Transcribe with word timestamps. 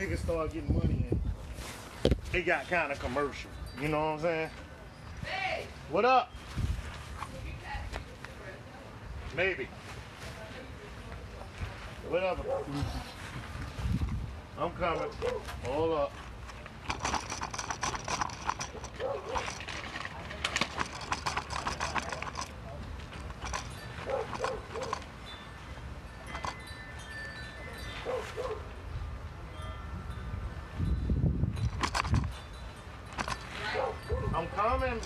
niggas 0.00 0.18
start 0.18 0.52
getting 0.52 0.72
money 0.72 1.06
in, 1.10 1.20
it 2.32 2.46
got 2.46 2.68
kind 2.68 2.92
of 2.92 3.00
commercial. 3.00 3.50
You 3.82 3.88
know 3.88 3.98
what 3.98 4.06
I'm 4.06 4.20
saying? 4.20 4.50
Hey! 5.24 5.64
What 5.90 6.04
up? 6.04 6.32
Maybe. 9.36 9.66
Whatever. 12.08 12.44
I'm 14.56 14.70
coming. 14.70 15.10
Hold 15.64 15.98
up. 15.98 16.12
I'm 34.38 34.46
coming. 34.48 35.00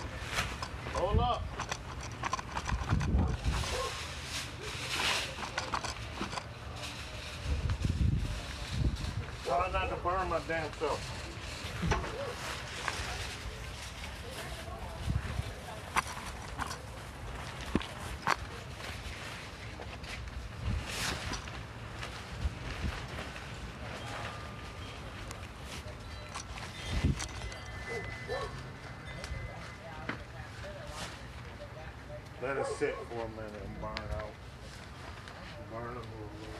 Hold 0.93 1.19
up. 1.19 1.41
Try 9.43 9.71
not 9.71 9.89
to 9.89 9.95
burn 10.23 10.29
my 10.29 10.39
damn 10.47 10.71
self. 10.73 11.19
Let 32.41 32.57
it 32.57 32.65
sit 32.77 32.95
for 33.09 33.15
a 33.15 33.29
minute 33.29 33.61
and 33.65 33.81
burn 33.81 33.89
out. 34.17 34.31
Burn 35.71 35.81
a 35.81 35.87
little 35.87 36.01
bit. 36.01 36.53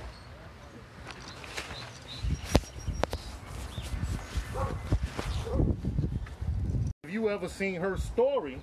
If 7.03 7.11
you 7.23 7.29
ever 7.29 7.47
seen 7.47 7.75
her 7.75 7.97
story, 7.97 8.59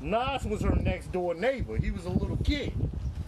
Nas 0.00 0.44
was 0.44 0.62
her 0.62 0.74
next 0.74 1.12
door 1.12 1.34
neighbor. 1.34 1.76
He 1.76 1.90
was 1.90 2.06
a 2.06 2.10
little 2.10 2.38
kid. 2.38 2.72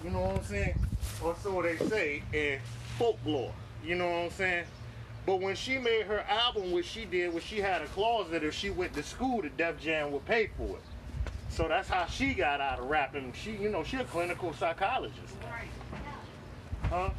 You 0.03 0.11
know 0.11 0.21
what 0.21 0.37
I'm 0.39 0.45
saying? 0.45 0.75
Or 1.23 1.37
so 1.43 1.61
they 1.61 1.77
say 1.77 2.23
in 2.33 2.59
folklore. 2.99 3.53
You 3.85 3.97
know 3.97 4.07
what 4.07 4.25
I'm 4.25 4.31
saying? 4.31 4.65
But 5.27 5.41
when 5.41 5.55
she 5.55 5.77
made 5.79 6.07
her 6.07 6.25
album, 6.29 6.73
what 6.73 6.87
she 6.87 7.05
did 7.05 7.35
was 7.35 7.45
she 7.45 7.59
had 7.59 7.83
a 7.83 7.87
clause 7.87 8.31
that 8.31 8.43
if 8.43 8.55
she 8.55 8.71
went 8.71 8.95
to 8.95 9.03
school, 9.03 9.43
the 9.43 9.51
Def 9.51 9.79
Jam 9.79 10.11
would 10.13 10.25
pay 10.25 10.49
for 10.57 10.77
it. 10.77 10.83
So 11.51 11.69
that's 11.69 11.89
how 11.89 12.07
she 12.07 12.33
got 12.33 12.63
out 12.63 12.79
of 12.79 12.89
rapping. 12.89 13.35
She, 13.35 13.53
you 13.53 13.69
know, 13.69 13.85
she 13.85 13.99
a 13.99 14.05
clinical 14.05 14.55
psychologist. 14.55 15.35
Right. 15.43 15.69
Huh? 16.89 17.11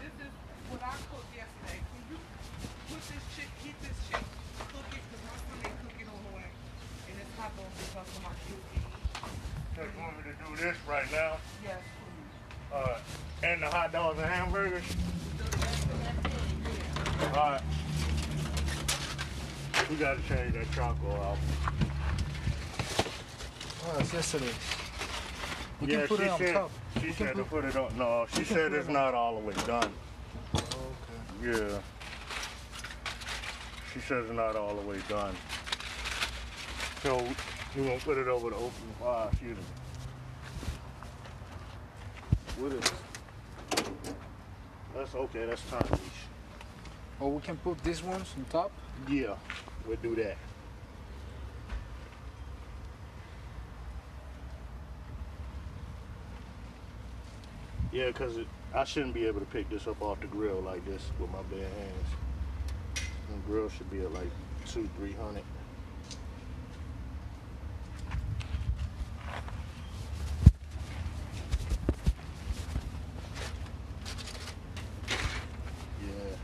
This 0.00 0.26
is 0.26 0.32
what 0.70 0.82
I 0.82 0.90
cooked 0.90 1.36
yesterday. 1.36 1.78
Can 1.78 2.02
you 2.10 2.18
put 2.88 3.00
this 3.06 3.22
chick, 3.36 3.48
get 3.62 3.76
this 3.82 3.98
chick, 4.10 4.24
cook 4.58 4.88
it, 4.90 5.02
because 5.06 5.22
my 5.22 5.36
son 5.36 5.58
ain't 5.64 5.78
cooking 5.84 6.08
on 6.08 6.20
the 6.26 6.36
way. 6.36 6.48
And 7.08 7.16
it's 7.20 7.24
hot 7.24 7.26
dogs 7.26 7.26
because 7.26 7.26
of 7.26 7.26
my 7.26 7.26
kids 7.26 7.26
can 7.26 7.26
eat. 7.26 7.27
Just 7.38 7.54
want 9.96 10.16
me 10.16 10.22
to 10.24 10.32
do 10.44 10.56
this 10.60 10.76
right 10.88 11.06
now. 11.12 11.36
Yes, 11.62 11.78
please. 12.00 12.74
Uh, 12.74 12.98
and 13.44 13.62
the 13.62 13.66
hot 13.66 13.92
dogs 13.92 14.18
and 14.18 14.26
hamburgers. 14.28 14.82
All 17.22 17.28
right. 17.52 17.62
We 19.88 19.94
gotta 19.96 20.20
change 20.28 20.54
that 20.54 20.68
charcoal 20.72 21.12
out. 21.12 21.38
Oh, 23.86 23.94
that's 23.96 24.12
yesterday. 24.12 24.50
We 25.80 25.86
yeah, 25.92 25.98
can 26.00 26.08
put 26.08 26.18
she 26.18 26.24
it 26.24 26.28
on 26.30 26.38
said, 26.40 26.54
top. 26.54 26.70
She 27.00 27.06
We 27.06 27.12
said 27.12 27.36
to 27.36 27.44
put- 27.44 27.50
put 27.62 27.64
it 27.66 27.76
on. 27.76 27.96
No, 27.96 28.26
she 28.34 28.42
said 28.42 28.72
it's 28.78 28.88
it 28.88 28.92
not 28.92 29.14
all 29.14 29.38
the 29.40 29.46
way 29.46 29.54
done. 29.64 29.92
Okay. 30.54 30.64
Yeah. 31.44 31.78
She 33.94 34.00
says 34.00 34.24
it's 34.26 34.34
not 34.34 34.56
all 34.56 34.74
the 34.74 34.82
way 34.82 34.98
done. 35.08 35.36
So 37.02 37.24
we're 37.76 37.84
gonna 37.84 38.00
put 38.00 38.18
it 38.18 38.26
over 38.26 38.50
the 38.50 38.56
open 38.56 38.72
fire. 38.98 39.30
Me. 39.40 39.54
What 42.58 42.72
is? 42.72 42.92
That's 44.94 45.14
okay. 45.14 45.46
That's 45.46 45.62
Chinese. 45.70 46.00
Or 47.20 47.28
oh, 47.28 47.34
we 47.34 47.40
can 47.40 47.56
put 47.58 47.82
these 47.84 48.02
ones 48.02 48.34
on 48.36 48.44
top. 48.50 48.72
Yeah, 49.08 49.36
we'll 49.86 49.96
do 49.96 50.14
that. 50.16 50.36
Yeah, 57.92 58.12
cause 58.12 58.38
I 58.74 58.84
shouldn't 58.84 59.14
be 59.14 59.26
able 59.26 59.40
to 59.40 59.46
pick 59.46 59.70
this 59.70 59.86
up 59.86 60.02
off 60.02 60.20
the 60.20 60.26
grill 60.26 60.60
like 60.60 60.84
this 60.84 61.02
with 61.18 61.30
my 61.30 61.42
bare 61.44 61.60
hands. 61.60 62.10
The 62.94 63.36
grill 63.46 63.68
should 63.68 63.90
be 63.90 64.00
at 64.00 64.12
like 64.12 64.30
two, 64.66 64.88
three 64.98 65.12
hundred. 65.12 65.44
Yeah. 76.00 76.36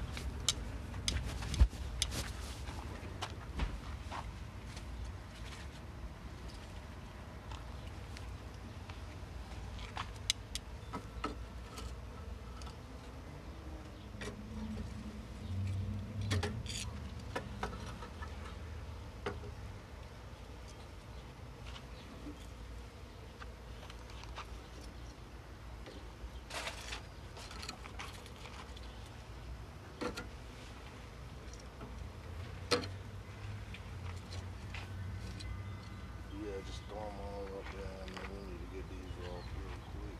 Yeah, 36.44 36.60
just 36.66 36.80
throw 36.88 36.96
them 36.98 37.18
all 37.22 37.44
up 37.44 37.64
there, 37.72 37.96
and 38.04 38.10
then 38.14 38.26
we 38.28 38.36
need 38.52 38.60
to 38.60 38.68
get 38.74 38.84
these 38.90 39.14
off 39.30 39.46
real 39.56 39.78
quick. 39.94 40.18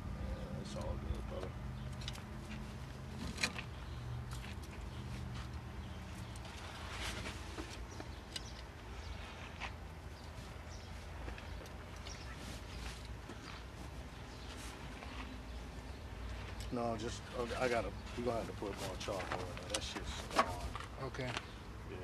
Yeah, 0.00 0.62
it's 0.62 0.74
all 0.76 0.94
good, 0.94 1.22
brother. 1.28 1.52
No, 16.70 16.96
just 16.98 17.22
uh, 17.38 17.44
I 17.62 17.68
gotta. 17.68 17.88
We 18.16 18.24
gonna 18.24 18.36
have 18.38 18.46
to 18.46 18.52
put 18.52 18.68
more 18.68 18.96
charcoal 18.98 19.22
in 19.22 19.38
there. 19.38 19.68
That 19.72 19.82
shit's 19.82 20.36
gone. 20.36 20.44
Okay. 21.06 21.28
Yeah. 21.90 21.96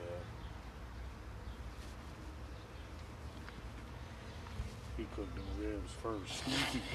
He 4.97 5.04
cooked 5.14 5.34
the 5.34 5.62
ribs 5.62 5.92
first. 6.03 6.42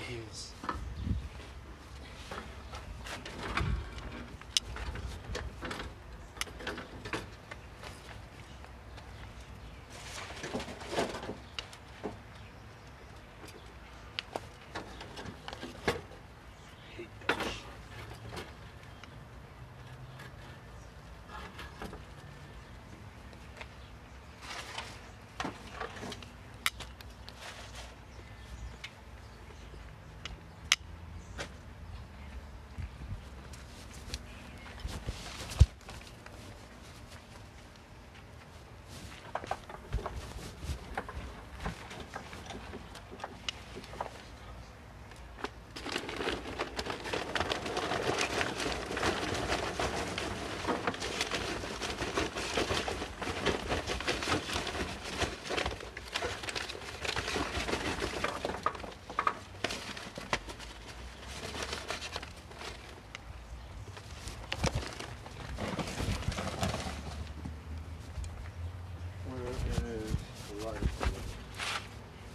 Yes. 0.09 0.53
hate 16.97 17.07
that 17.27 17.37
shit. 17.37 17.69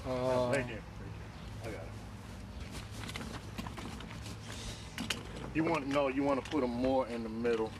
Oh. 0.07 0.51
Right 0.51 0.67
there. 0.69 0.79
I 1.63 1.67
got 1.67 1.75
it. 1.75 1.89
You 5.65 5.71
want 5.71 5.87
no? 5.87 6.09
You 6.09 6.23
want 6.23 6.45
to 6.45 6.51
put 6.51 6.61
them 6.61 6.75
more 6.75 7.09
in 7.09 7.23
the 7.23 7.29
middle, 7.31 7.73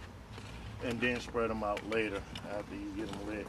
and 0.85 0.99
then 0.99 1.21
spread 1.21 1.51
them 1.51 1.63
out 1.63 1.87
later 1.91 2.23
after 2.51 2.75
you 2.75 2.91
get 2.97 3.13
them 3.13 3.29
lit. 3.29 3.47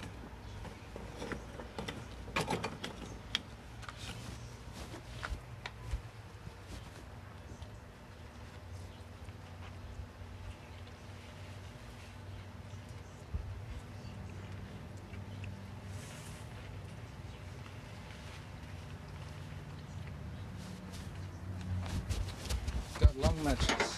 Long 23.18 23.44
matches. 23.46 23.95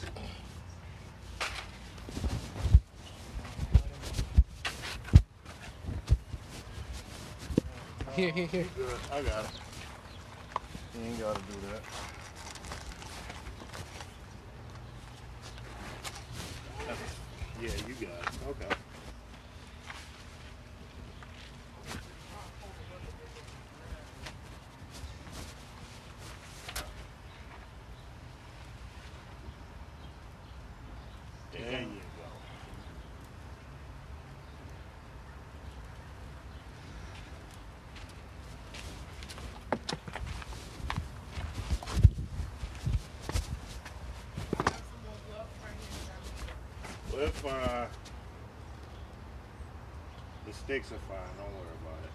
Here, 8.17 8.31
here, 8.31 8.47
here. 8.47 8.65
Good? 8.75 8.95
I 9.13 9.21
got 9.21 9.45
it. 9.45 9.51
You 10.95 11.01
ain't 11.05 11.19
gotta 11.19 11.39
do 11.39 11.53
that. 11.69 11.83
Yeah, 17.61 17.69
you 17.87 17.93
got 17.93 18.17
it. 18.17 18.29
Okay. 18.49 18.73
There 31.53 31.81
you 31.81 31.87
go. 31.87 31.97
We're 47.13 47.29
fine. 47.29 47.87
The 50.47 50.53
sticks 50.53 50.93
are 50.93 50.99
fine. 51.09 51.17
Don't 51.37 51.53
worry 51.55 51.75
about 51.83 52.05
it. 52.05 52.11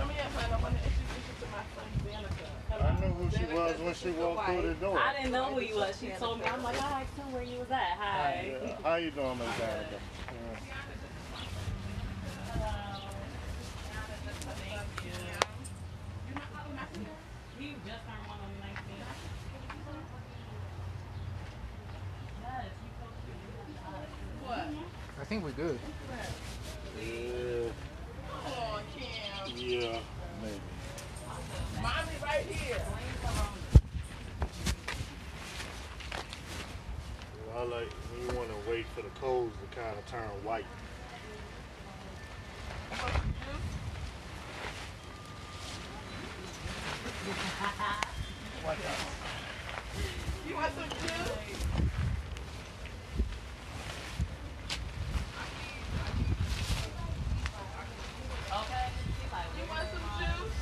Come 0.00 0.08
here, 0.10 0.22
honey. 0.22 0.54
I 0.54 0.62
want 0.62 0.74
to 0.78 0.80
introduce 0.80 1.26
you 1.28 1.34
to 1.40 1.46
my 1.52 1.62
son, 1.76 1.88
Danica. 2.06 2.48
I 2.72 3.00
knew 3.00 3.09
who 3.20 3.30
she 3.36 3.44
was 3.52 3.78
when 3.80 3.94
she 3.94 4.10
walked 4.12 4.46
through 4.46 4.62
the 4.62 4.74
door. 4.74 4.98
I 4.98 5.12
didn't 5.14 5.32
know 5.32 5.44
who 5.44 5.60
you 5.60 5.76
was. 5.76 5.98
She 6.00 6.08
told 6.18 6.38
me. 6.40 6.46
I'm 6.46 6.62
like, 6.62 6.80
I 6.80 7.02
asked 7.02 7.16
him 7.16 7.32
where 7.32 7.42
you 7.42 7.58
was 7.58 7.70
at. 7.70 7.98
Hi. 7.98 8.56
Yeah. 8.62 8.76
How 8.82 8.94
you 8.96 9.10
doing, 9.10 9.38
Miss 9.38 9.48
Danica? 9.48 10.00
He 17.58 17.66
just 17.84 18.00
turned 18.08 18.26
one 18.26 18.40
on 18.40 18.48
the 18.56 18.60
19th. 18.64 19.04
Yes, 22.42 22.72
you 22.82 22.88
supposed 22.96 23.20
to 23.76 24.48
What? 24.48 24.64
I 25.20 25.24
think 25.26 25.44
we're 25.44 25.50
good. 25.50 25.78
Yeah. 26.98 27.68
Come 28.30 28.52
on, 28.72 28.82
Kim. 28.96 29.56
Yeah. 29.56 29.98
Maybe. 30.42 30.60
Mommy 31.82 32.12
right 32.22 32.46
here. 32.46 32.80
I 37.56 37.62
like 37.64 37.88
you 38.20 38.36
want 38.36 38.48
to 38.48 38.70
wait 38.70 38.86
for 38.94 39.02
the 39.02 39.08
coals 39.20 39.52
to 39.52 39.80
kind 39.80 39.96
of 39.98 40.06
turn 40.06 40.28
white. 40.44 40.64
You 50.48 50.54
want 50.56 50.72
some 50.74 50.88
juice? 50.88 51.30
Okay. 58.50 58.86
She's 59.20 59.32
like, 59.32 59.46
You 59.58 59.68
want 59.68 59.88
some 59.92 60.02
juice? 60.18 60.54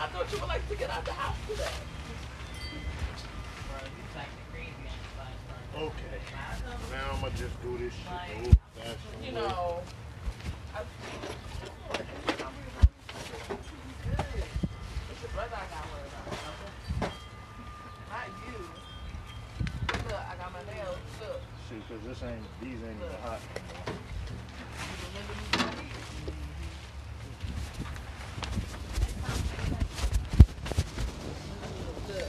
I 0.00 0.06
thought 0.06 0.32
you 0.32 0.38
would 0.38 0.48
like 0.48 0.66
to 0.68 0.76
get 0.76 0.90
out 0.90 1.04
the 1.04 1.10
house 1.12 1.36
today. 1.48 1.64
He's 3.82 4.16
like 4.16 4.30
the 4.30 4.42
crazy 4.52 4.70
inside. 4.86 5.34
Okay. 5.74 6.20
Now 6.92 7.10
I'm 7.14 7.20
gonna 7.20 7.34
just 7.36 7.60
do 7.62 7.76
this 7.78 7.92
shit 7.92 8.04
the 8.04 8.10
Like- 8.14 8.46
old 8.46 8.56
fashioned 8.76 9.24
You 9.24 9.32
way. 9.34 9.40
know. 9.40 9.80
I, 10.74 10.76
it's 15.10 15.20
your 15.22 15.30
brother 15.34 15.56
I 15.56 15.66
got 15.66 15.84
worried 15.90 16.12
about. 16.14 17.10
Not 18.10 18.28
you. 18.46 18.58
Look, 20.06 20.14
I 20.14 20.16
got 20.36 20.52
my 20.52 20.62
nails. 20.72 20.98
Look. 21.70 21.78
See, 21.78 21.82
cause 21.88 22.02
this 22.06 22.22
ain't 22.22 22.44
these 22.60 22.82
ain't 22.82 22.96
even 22.96 23.08
hot. 23.22 23.40
Look. 32.08 32.28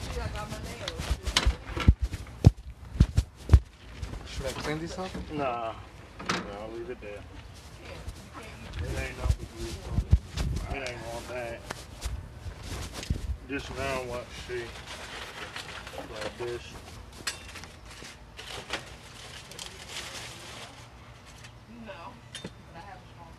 See, 0.00 0.20
I 0.20 0.22
got 0.28 0.50
my 0.50 0.56
nails. 0.56 1.16
Should 4.26 4.46
I 4.46 4.48
clean 4.50 4.78
this 4.80 4.98
up? 4.98 5.10
Nah. 5.32 5.42
Nah, 5.42 5.74
I'll 6.60 6.70
leave 6.72 6.90
it 6.90 7.00
there. 7.00 7.22
It 8.82 8.98
ain't 8.98 9.18
nothing 9.18 9.46
it. 9.60 10.76
It 10.76 10.88
ain't 10.88 11.00
all 11.12 11.22
bad. 11.28 11.58
This 13.48 13.70
round 13.72 14.08
what 14.08 14.24
see. 14.48 14.64
Like 16.14 16.38
this. 16.38 16.62
eat. 16.62 16.76
No. 21.86 22.12
But 22.42 22.50
I 22.76 22.78
have 22.80 22.98
a 22.98 23.00
strong 23.10 23.32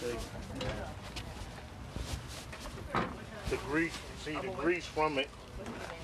See. 0.00 0.18
The 3.50 3.56
grease, 3.68 3.96
see 4.24 4.34
the 4.34 4.48
grease 4.48 4.84
from 4.96 5.18
it 5.18 5.28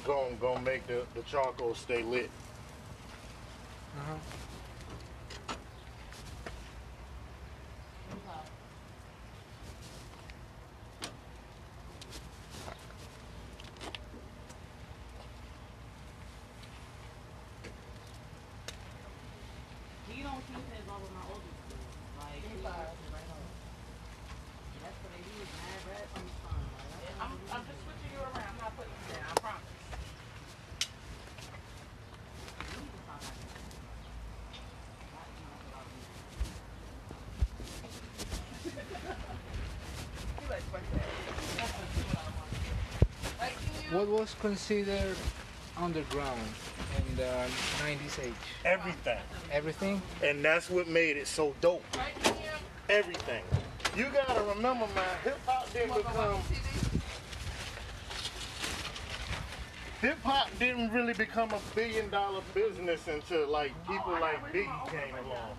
gon' 0.04 0.36
gonna 0.38 0.60
make 0.60 0.86
the, 0.86 1.02
the 1.14 1.22
charcoal 1.22 1.74
stay 1.74 2.02
lit. 2.02 2.28
Uh-huh. 3.96 4.16
He 20.10 20.22
don't 20.22 20.34
keep 20.34 20.56
his 20.68 20.84
over 20.84 21.08
my 21.14 21.24
older 21.32 21.40
school. 21.40 21.80
Like, 22.20 22.44
he 22.44 22.56
Five. 22.62 22.92
that's 24.82 24.98
what 25.00 25.12
he 25.16 25.40
was 25.40 25.48
mad 25.56 25.80
red 25.88 26.06
from 26.12 26.22
the 26.28 26.34
sun. 26.44 26.60
Like, 26.60 27.00
that's 27.00 27.16
I'm, 27.22 27.32
I'm 27.52 27.64
just 27.66 27.80
switching 27.82 28.12
you 28.12 28.20
around. 28.20 28.44
I'm 28.52 28.58
not 28.60 28.76
putting 28.76 28.92
you 28.92 29.14
down. 29.14 29.24
I 29.24 29.34
promise. 29.40 29.72
You 40.40 40.48
like 40.50 40.62
fuck 40.70 40.84
that. 40.92 41.08
That's 43.38 43.72
what 43.92 44.02
I 44.02 44.04
want. 44.04 44.10
Like 44.10 44.10
you. 44.10 44.10
What 44.12 44.20
was 44.20 44.34
considered 44.40 45.16
underground 45.76 46.40
in 46.96 47.16
the 47.16 47.46
90s 47.82 48.24
age. 48.24 48.32
Everything. 48.64 49.18
Everything. 49.50 50.02
And 50.22 50.44
that's 50.44 50.70
what 50.70 50.88
made 50.88 51.16
it 51.16 51.26
so 51.26 51.54
dope. 51.60 51.84
Everything. 52.88 53.42
You 53.96 54.06
gotta 54.12 54.42
remember, 54.42 54.86
man, 54.94 55.04
hip 55.24 55.38
hop 55.46 55.72
didn't 55.72 55.94
become 55.96 56.40
hip 60.00 60.18
hop 60.24 60.48
didn't 60.58 60.90
really 60.92 61.14
become 61.14 61.50
a 61.52 61.60
billion 61.74 62.10
dollar 62.10 62.40
business 62.54 63.06
until 63.06 63.48
like 63.48 63.72
people 63.86 64.12
like 64.12 64.52
Biggie 64.52 64.88
came 64.90 65.14
along. 65.14 65.56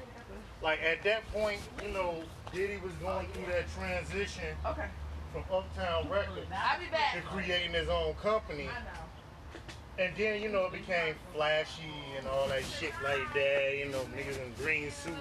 Like 0.62 0.82
at 0.84 1.04
that 1.04 1.28
point, 1.32 1.60
you 1.82 1.94
know, 1.94 2.24
Diddy 2.54 2.78
was 2.84 2.94
going 2.94 3.28
through 3.28 3.46
that 3.54 3.66
transition 3.74 4.56
Okay. 4.66 4.88
From 5.34 5.44
Uptown 5.52 6.10
Records 6.10 6.48
I'll 6.54 6.80
be 6.80 6.86
to 6.86 6.92
back. 6.92 7.26
creating 7.26 7.74
his 7.74 7.90
own 7.90 8.14
company. 8.22 8.70
I 8.70 8.84
know. 8.84 10.06
And 10.06 10.16
then, 10.16 10.42
you 10.42 10.50
know, 10.50 10.66
it 10.66 10.74
became 10.74 11.16
flashy 11.34 11.92
and 12.18 12.28
all 12.28 12.48
that 12.48 12.64
shit 12.64 12.94
like 13.04 13.34
that, 13.34 13.78
you 13.78 13.86
know, 13.90 14.02
niggas 14.16 14.44
in 14.44 14.54
green 14.64 14.92
suits. 14.92 15.18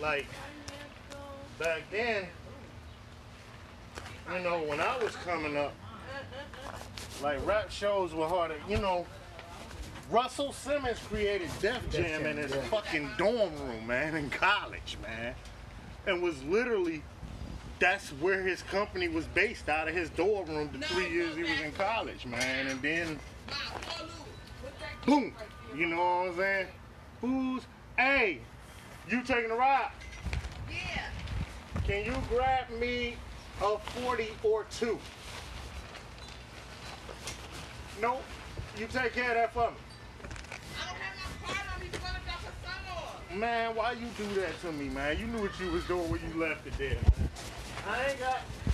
Like, 0.00 0.26
back 1.58 1.82
then, 1.90 2.26
you 4.34 4.42
know, 4.42 4.62
when 4.62 4.80
I 4.80 4.98
was 5.02 5.14
coming 5.16 5.56
up, 5.56 5.74
like 7.22 7.44
rap 7.46 7.70
shows 7.70 8.14
were 8.14 8.28
harder, 8.28 8.56
you 8.68 8.78
know. 8.78 9.06
Russell 10.10 10.52
Simmons 10.52 10.98
created 11.08 11.50
Def 11.60 11.90
Jam 11.90 12.04
Jam, 12.04 12.26
in 12.26 12.36
his 12.36 12.52
yeah. 12.52 12.62
fucking 12.64 13.10
dorm 13.18 13.52
room, 13.66 13.86
man, 13.86 14.14
in 14.14 14.30
college, 14.30 14.96
man. 15.02 15.34
And 16.06 16.22
was 16.22 16.40
literally, 16.44 17.02
that's 17.78 18.10
where 18.10 18.42
his 18.42 18.62
company 18.62 19.08
was 19.08 19.26
based 19.26 19.68
out 19.68 19.88
of 19.88 19.94
his 19.94 20.10
dorm 20.10 20.48
room 20.48 20.70
the 20.72 20.78
three 20.86 21.10
years 21.10 21.36
he 21.36 21.42
was 21.42 21.60
in 21.60 21.72
college, 21.72 22.24
man. 22.26 22.66
And 22.68 22.80
then 22.80 23.18
Mom, 23.48 23.56
go 23.82 24.04
Lou. 24.04 24.10
Put 24.62 24.78
that 24.80 25.02
kid 25.02 25.06
boom. 25.06 25.34
You 25.76 25.86
know 25.86 25.96
what 25.96 26.28
I'm 26.28 26.36
saying? 26.36 26.66
Who's 27.20 27.62
hey, 27.98 28.40
you 29.08 29.22
taking 29.22 29.50
a 29.50 29.54
ride? 29.54 29.90
Yeah. 30.70 31.02
Can 31.86 32.04
you 32.04 32.14
grab 32.28 32.70
me 32.70 33.16
a 33.62 33.78
40 33.78 34.28
or 34.42 34.64
two? 34.64 34.98
Nope. 38.00 38.22
You 38.78 38.86
take 38.86 39.14
care 39.14 39.30
of 39.30 39.36
that 39.36 39.54
for 39.54 39.70
me. 39.70 39.76
I 40.78 40.86
don't 40.86 40.96
have 40.96 41.40
my 41.40 41.46
card 41.46 41.66
on 41.74 41.80
me. 41.80 41.86
You 41.92 41.98
wanna 42.02 42.18
drop 42.24 42.40
a 42.40 42.66
son 42.66 42.74
off? 42.94 43.34
Man, 43.34 43.74
why 43.74 43.92
you 43.92 44.06
do 44.18 44.40
that 44.40 44.60
to 44.62 44.72
me, 44.72 44.88
man? 44.90 45.18
You 45.18 45.26
knew 45.26 45.42
what 45.42 45.58
you 45.58 45.70
was 45.70 45.84
doing 45.84 46.10
when 46.10 46.20
you 46.28 46.40
left 46.40 46.66
it 46.66 46.76
there, 46.76 46.98
I 47.88 48.08
ain't 48.08 48.18
got... 48.18 48.65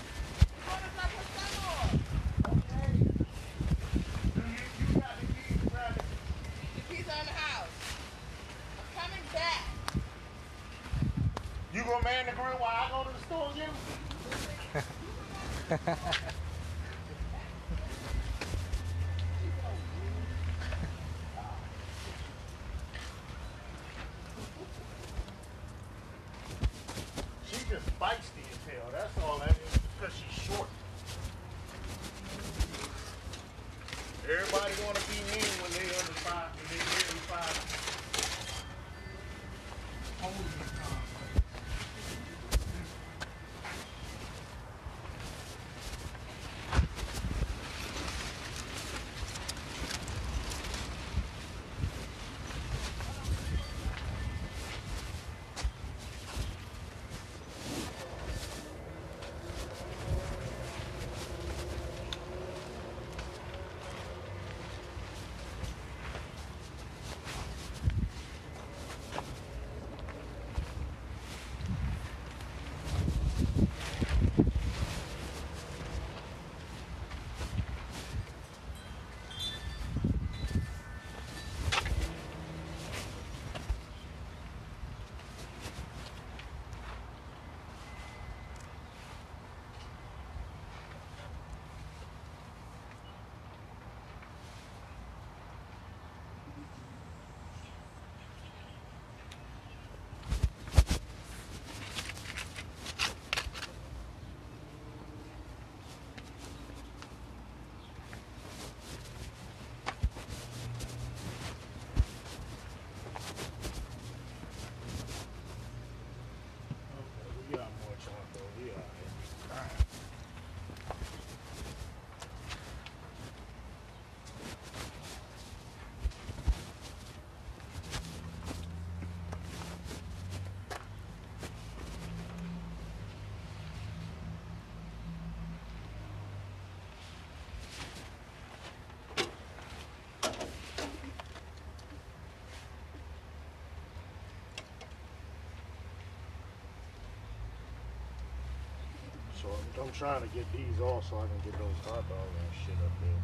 So 149.43 149.49
I'm, 149.49 149.83
I'm 149.83 149.93
trying 149.93 150.23
to 150.23 150.29
get 150.29 150.47
these 150.53 150.81
off 150.81 151.11
so 151.11 151.19
I 151.19 151.27
can 151.27 151.51
get 151.51 151.59
those 151.59 151.75
hot 151.85 152.09
dogs 152.09 152.37
and 152.39 152.53
shit 152.65 152.79
up 152.85 152.93
there. 153.03 153.21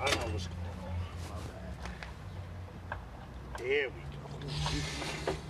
I 0.00 0.10
know 0.10 0.32
what's 0.32 0.48
going 0.48 0.58
on. 0.82 1.44
There 3.58 3.88
we 3.90 4.02
go. 5.30 5.36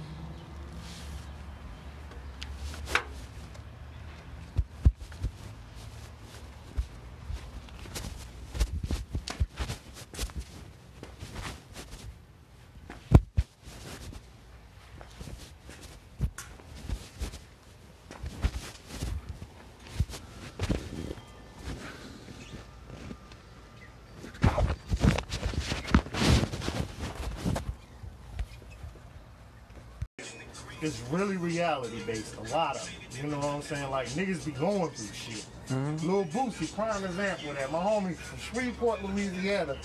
It's 30.82 31.00
really 31.12 31.36
reality 31.36 32.02
based, 32.04 32.36
a 32.36 32.42
lot 32.52 32.74
of 32.74 32.90
it. 32.90 33.22
You 33.22 33.30
know 33.30 33.36
what 33.36 33.46
I'm 33.46 33.62
saying? 33.62 33.88
Like 33.90 34.08
niggas 34.08 34.44
be 34.44 34.50
going 34.50 34.90
through 34.90 35.14
shit. 35.14 35.46
Mm-hmm. 35.68 36.08
Lil 36.08 36.24
Boosie, 36.24 36.74
prime 36.74 37.04
example 37.04 37.50
of 37.50 37.56
that. 37.56 37.70
My 37.70 37.78
homie 37.78 38.16
from 38.16 38.38
Shreveport, 38.38 39.04
Louisiana, 39.04 39.76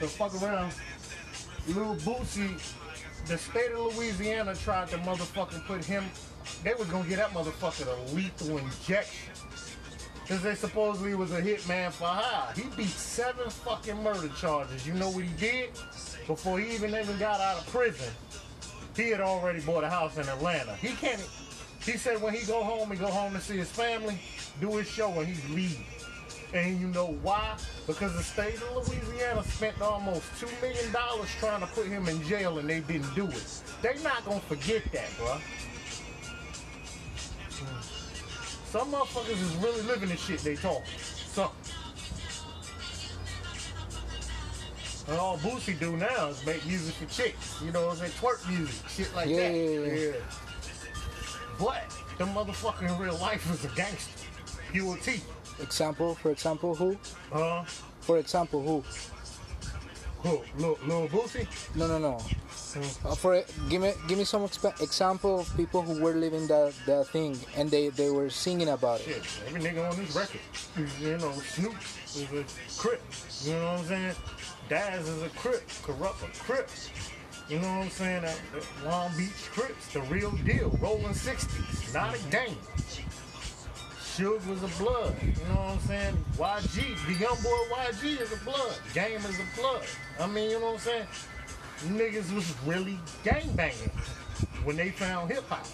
the 0.00 0.08
fuck 0.08 0.34
around. 0.42 0.72
Lil 1.68 1.94
Boosie, 1.96 2.60
the 3.28 3.38
state 3.38 3.70
of 3.70 3.96
Louisiana 3.96 4.56
tried 4.56 4.88
to 4.88 4.98
motherfucking 4.98 5.64
put 5.66 5.84
him, 5.84 6.04
they 6.64 6.74
was 6.74 6.88
gonna 6.88 7.08
get 7.08 7.18
that 7.18 7.30
motherfucker 7.30 7.86
a 7.86 8.14
lethal 8.14 8.58
injection. 8.58 9.32
Because 10.22 10.42
they 10.42 10.54
supposedly 10.54 11.14
was 11.14 11.32
a 11.32 11.40
hitman 11.40 11.92
for 11.92 12.06
hire. 12.06 12.52
He 12.54 12.62
beat 12.76 12.88
seven 12.88 13.48
fucking 13.48 14.02
murder 14.02 14.28
charges. 14.30 14.86
You 14.86 14.94
know 14.94 15.10
what 15.10 15.24
he 15.24 15.32
did? 15.34 15.70
Before 16.26 16.58
he 16.58 16.74
even 16.74 16.90
even 16.90 17.18
got 17.18 17.40
out 17.40 17.58
of 17.58 17.66
prison, 17.68 18.12
he 18.96 19.10
had 19.10 19.20
already 19.20 19.60
bought 19.60 19.84
a 19.84 19.90
house 19.90 20.16
in 20.18 20.28
Atlanta. 20.28 20.74
He 20.76 20.88
can't. 20.88 21.20
He 21.84 21.92
said 21.92 22.20
when 22.22 22.34
he 22.34 22.46
go 22.46 22.62
home, 22.62 22.90
he 22.90 22.96
go 22.96 23.08
home 23.08 23.32
to 23.32 23.40
see 23.40 23.56
his 23.56 23.70
family, 23.70 24.18
do 24.60 24.76
his 24.76 24.88
show, 24.88 25.10
and 25.12 25.26
he 25.26 25.54
leave. 25.54 25.80
And 26.54 26.78
you 26.78 26.88
know 26.88 27.18
why? 27.22 27.56
Because 27.86 28.14
the 28.14 28.22
state 28.22 28.56
of 28.56 28.88
Louisiana 28.88 29.42
spent 29.44 29.80
almost 29.80 30.24
two 30.38 30.48
million 30.60 30.92
dollars 30.92 31.28
trying 31.40 31.60
to 31.60 31.66
put 31.68 31.86
him 31.86 32.06
in 32.08 32.22
jail, 32.24 32.58
and 32.58 32.68
they 32.68 32.80
didn't 32.80 33.14
do 33.14 33.26
it. 33.26 33.62
They 33.80 34.00
not 34.02 34.24
gonna 34.24 34.40
forget 34.40 34.82
that, 34.92 35.08
bruh. 35.18 35.40
Some 38.66 38.92
motherfuckers 38.92 39.32
is 39.32 39.54
really 39.56 39.82
living 39.82 40.08
the 40.10 40.16
shit 40.16 40.40
they 40.40 40.56
talk. 40.56 40.82
Some. 40.86 41.50
And 45.08 45.18
all 45.18 45.36
Boosie 45.38 45.78
do 45.78 45.96
now 45.96 46.28
is 46.28 46.44
make 46.46 46.64
music 46.66 46.94
for 46.94 47.06
chicks. 47.06 47.60
You 47.64 47.72
know 47.72 47.86
what 47.86 47.92
I'm 47.92 47.98
saying? 47.98 48.12
Twerk 48.12 48.48
music, 48.48 48.88
shit 48.88 49.14
like 49.14 49.28
Yeah, 49.28 49.48
that. 49.48 49.54
yeah, 49.54 49.92
yeah. 49.92 50.12
But 51.58 51.84
the 52.18 52.24
motherfucker 52.24 52.88
in 52.88 52.98
real 52.98 53.16
life 53.18 53.50
is 53.52 53.64
a 53.64 53.74
gangster. 53.74 54.26
Pure 54.70 54.96
T. 54.98 55.20
Example, 55.60 56.14
for 56.14 56.30
example, 56.30 56.74
who? 56.74 56.96
Huh? 57.32 57.64
For 58.00 58.18
example, 58.18 58.62
who? 58.62 58.84
Who? 60.28 60.40
Lil, 60.56 60.78
Lil 60.86 61.08
Boosie? 61.08 61.46
No, 61.74 61.86
no, 61.88 61.98
no. 61.98 62.18
Hmm. 62.18 63.06
Uh, 63.06 63.14
for 63.14 63.42
give 63.68 63.82
me 63.82 63.92
give 64.08 64.16
me 64.16 64.24
some 64.24 64.42
exp- 64.48 64.80
example 64.80 65.40
of 65.40 65.56
people 65.58 65.82
who 65.82 66.00
were 66.02 66.14
living 66.14 66.46
that 66.46 66.72
that 66.86 67.06
thing 67.08 67.36
and 67.54 67.70
they 67.70 67.90
they 67.90 68.08
were 68.08 68.30
singing 68.30 68.68
about 68.70 69.00
it. 69.00 69.04
Shit, 69.22 69.26
every 69.46 69.60
nigga 69.60 69.90
on 69.90 69.96
this 69.96 70.16
record. 70.16 70.40
You 70.98 71.18
know, 71.18 71.32
Snoop 71.52 71.74
crip. 72.78 73.02
You 73.44 73.52
know 73.52 73.72
what 73.72 73.80
I'm 73.80 73.86
saying? 73.86 74.14
Daz 74.72 75.06
is 75.06 75.22
a 75.22 75.28
crip. 75.28 75.68
Kurupt 75.82 76.24
a 76.24 76.44
crip. 76.44 76.70
You 77.46 77.58
know 77.58 77.68
what 77.76 77.84
I'm 77.84 77.90
saying? 77.90 78.22
That 78.22 78.40
Long 78.86 79.14
Beach 79.18 79.50
Crips, 79.50 79.92
the 79.92 80.00
real 80.00 80.30
deal. 80.46 80.70
Rolling 80.80 81.12
60s, 81.12 81.92
not 81.92 82.14
a 82.14 82.18
game. 82.30 82.56
Suge 84.00 84.46
was 84.46 84.62
a 84.62 84.82
blood. 84.82 85.14
You 85.20 85.28
know 85.50 85.60
what 85.60 85.72
I'm 85.74 85.80
saying? 85.80 86.24
YG, 86.38 87.06
the 87.06 87.12
young 87.20 87.36
boy 87.42 87.58
YG 87.84 88.18
is 88.18 88.32
a 88.32 88.42
blood. 88.46 88.72
Game 88.94 89.18
is 89.18 89.38
a 89.40 89.60
blood. 89.60 89.82
I 90.18 90.26
mean, 90.26 90.48
you 90.48 90.58
know 90.58 90.72
what 90.72 90.74
I'm 90.74 90.78
saying? 90.78 91.06
Niggas 91.88 92.34
was 92.34 92.54
really 92.64 92.98
gangbanging 93.24 93.92
when 94.64 94.76
they 94.76 94.88
found 94.88 95.30
hip 95.30 95.46
hop 95.50 95.66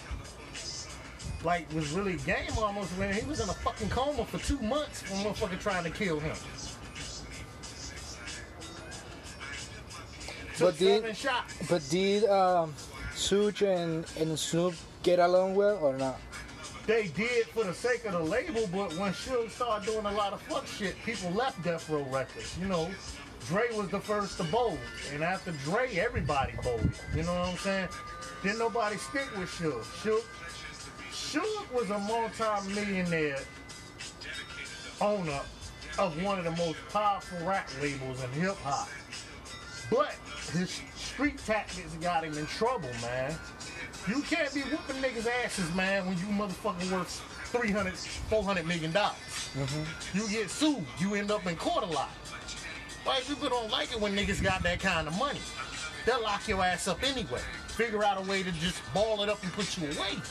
like 1.45 1.71
was 1.73 1.91
really 1.93 2.17
game 2.25 2.51
almost 2.57 2.89
when 2.97 3.13
he 3.13 3.25
was 3.25 3.39
in 3.39 3.47
a 3.47 3.53
fucking 3.53 3.87
coma 3.87 4.25
for 4.25 4.39
two 4.39 4.59
months 4.59 5.09
when 5.09 5.23
motherfucker 5.23 5.57
trying 5.57 5.85
to 5.85 5.89
kill 5.89 6.19
him. 6.19 6.35
But 10.59 10.77
did- 10.77 11.15
shots. 11.15 11.53
But 11.69 11.87
did 11.89 12.25
um, 12.25 12.73
Suge 13.15 13.61
and, 13.67 14.05
and 14.17 14.37
Snoop 14.37 14.75
get 15.03 15.19
along 15.19 15.55
well 15.55 15.77
or 15.77 15.97
not? 15.97 16.19
They 16.85 17.07
did 17.09 17.45
for 17.47 17.63
the 17.65 17.73
sake 17.73 18.05
of 18.05 18.13
the 18.13 18.19
label, 18.19 18.67
but 18.71 18.93
when 18.95 19.13
Suge 19.13 19.51
started 19.51 19.85
doing 19.85 20.05
a 20.05 20.11
lot 20.11 20.33
of 20.33 20.41
fuck 20.41 20.65
shit, 20.65 20.95
people 21.05 21.29
left 21.31 21.61
Death 21.63 21.87
Row 21.89 22.03
Records. 22.09 22.57
You 22.59 22.67
know, 22.67 22.89
Dre 23.47 23.63
was 23.75 23.89
the 23.89 23.99
first 23.99 24.37
to 24.37 24.43
bowl, 24.45 24.77
and 25.13 25.23
after 25.23 25.51
Dre, 25.63 25.95
everybody 25.97 26.53
bowled. 26.63 26.89
You 27.15 27.23
know 27.23 27.33
what 27.35 27.49
I'm 27.49 27.57
saying? 27.57 27.87
Didn't 28.41 28.59
nobody 28.59 28.97
stick 28.97 29.27
with 29.37 29.49
Suge. 29.49 29.83
Suge, 30.01 30.23
Suge 31.11 31.71
was 31.71 31.89
a 31.91 31.99
multi-millionaire 31.99 33.39
owner 34.99 35.41
of 35.99 36.23
one 36.23 36.39
of 36.39 36.45
the 36.45 36.51
most 36.51 36.77
powerful 36.91 37.45
rap 37.45 37.69
labels 37.81 38.23
in 38.23 38.31
hip 38.31 38.55
hop. 38.63 38.89
But 39.89 40.15
his 40.53 40.81
street 40.95 41.37
tactics 41.45 41.93
got 42.01 42.23
him 42.23 42.37
in 42.37 42.45
trouble, 42.45 42.89
man. 43.01 43.35
You 44.07 44.21
can't 44.21 44.53
be 44.53 44.61
whooping 44.61 45.01
niggas' 45.01 45.27
asses, 45.43 45.73
man, 45.73 46.05
when 46.05 46.17
you 46.17 46.25
motherfucking 46.25 46.91
worth 46.91 47.21
300, 47.51 47.93
400 47.95 48.67
million 48.67 48.91
dollars. 48.91 49.17
Mm-hmm. 49.55 50.17
You 50.17 50.29
get 50.29 50.49
sued, 50.49 50.85
you 50.99 51.15
end 51.15 51.31
up 51.31 51.45
in 51.47 51.55
court 51.55 51.83
a 51.83 51.87
lot. 51.87 52.09
White 53.03 53.25
people 53.27 53.49
don't 53.49 53.71
like 53.71 53.91
it 53.91 53.99
when 53.99 54.15
niggas 54.15 54.43
got 54.43 54.61
that 54.63 54.79
kind 54.79 55.07
of 55.07 55.17
money. 55.17 55.39
They'll 56.05 56.21
lock 56.21 56.47
your 56.47 56.63
ass 56.63 56.87
up 56.87 57.03
anyway. 57.03 57.41
Figure 57.69 58.03
out 58.03 58.17
a 58.17 58.29
way 58.29 58.43
to 58.43 58.51
just 58.53 58.81
ball 58.93 59.23
it 59.23 59.29
up 59.29 59.41
and 59.43 59.51
put 59.53 59.77
you 59.77 59.87
away. 59.87 60.21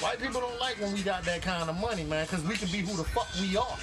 White 0.00 0.20
people 0.20 0.40
don't 0.40 0.58
like 0.58 0.80
when 0.80 0.92
we 0.92 1.02
got 1.02 1.24
that 1.24 1.42
kind 1.42 1.70
of 1.70 1.78
money, 1.80 2.04
man, 2.04 2.26
because 2.26 2.44
we 2.44 2.56
can 2.56 2.68
be 2.72 2.78
who 2.78 2.96
the 2.96 3.04
fuck 3.04 3.28
we 3.40 3.56
are. 3.56 3.78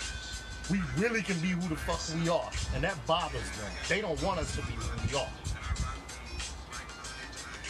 We 0.69 0.79
really 0.97 1.21
can 1.23 1.39
be 1.39 1.47
who 1.49 1.67
the 1.67 1.75
fuck 1.75 1.99
we 2.21 2.29
are. 2.29 2.49
And 2.75 2.83
that 2.83 2.95
bothers 3.07 3.49
them. 3.57 3.71
They 3.87 4.01
don't 4.01 4.21
want 4.21 4.39
us 4.39 4.55
to 4.55 4.61
be 4.61 4.73
who 4.73 5.07
we 5.07 5.19
are. 5.19 5.29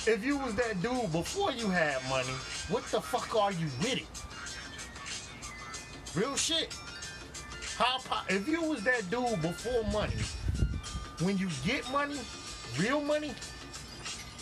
If 0.06 0.24
you 0.24 0.38
was 0.38 0.56
that 0.56 0.82
dude 0.82 1.12
before 1.12 1.52
you 1.52 1.70
had 1.70 1.98
money, 2.10 2.34
what 2.70 2.84
the 2.86 3.00
fuck 3.00 3.36
are 3.36 3.52
you 3.52 3.68
with 3.80 3.98
it? 3.98 4.08
Real 6.20 6.36
shit. 6.36 6.76
How 7.78 8.00
if 8.28 8.48
you 8.48 8.62
was 8.62 8.84
that 8.84 9.10
dude 9.10 9.42
before 9.42 9.84
money, 9.92 10.16
when 11.22 11.38
you 11.38 11.48
get 11.66 11.90
money, 11.92 12.20
real 12.78 13.02
money, 13.02 13.34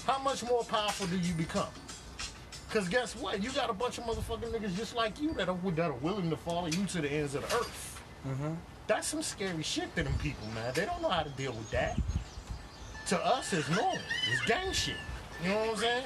how 0.06 0.20
much 0.20 0.43
more 0.43 0.63
powerful 0.63 1.06
do 1.08 1.17
you 1.17 1.34
become? 1.34 1.67
Cause 2.70 2.88
guess 2.89 3.15
what? 3.15 3.43
You 3.43 3.52
got 3.52 3.70
a 3.70 3.74
bunch 3.74 3.98
of 3.98 4.06
motherfucking 4.06 4.52
niggas 4.52 4.76
just 4.76 4.96
like 4.96 5.22
you 5.22 5.34
that 5.34 5.50
are 5.50 5.58
that 5.72 5.91
are 5.91 5.93
willing 5.93 6.30
to 6.30 6.38
follow 6.38 6.67
you 6.67 6.86
to 6.86 7.02
the 7.02 7.10
ends 7.10 7.36
of 7.36 7.48
the 7.48 7.56
earth. 7.56 7.96
Mm-hmm. 8.25 8.53
That's 8.88 9.08
some 9.08 9.21
scary 9.21 9.63
shit 9.63 9.93
to 9.95 10.03
them 10.03 10.13
people, 10.19 10.47
man. 10.56 10.73
They 10.73 10.86
don't 10.86 11.01
know 11.01 11.10
how 11.10 11.23
to 11.23 11.30
deal 11.32 11.51
with 11.51 11.69
that. 11.71 11.99
To 13.08 13.25
us, 13.25 13.53
it's 13.53 13.69
normal. 13.69 13.99
It's 14.32 14.45
gang 14.45 14.71
shit. 14.71 14.95
You 15.43 15.49
know 15.49 15.60
what 15.60 15.69
I'm 15.69 15.77
saying? 15.77 16.06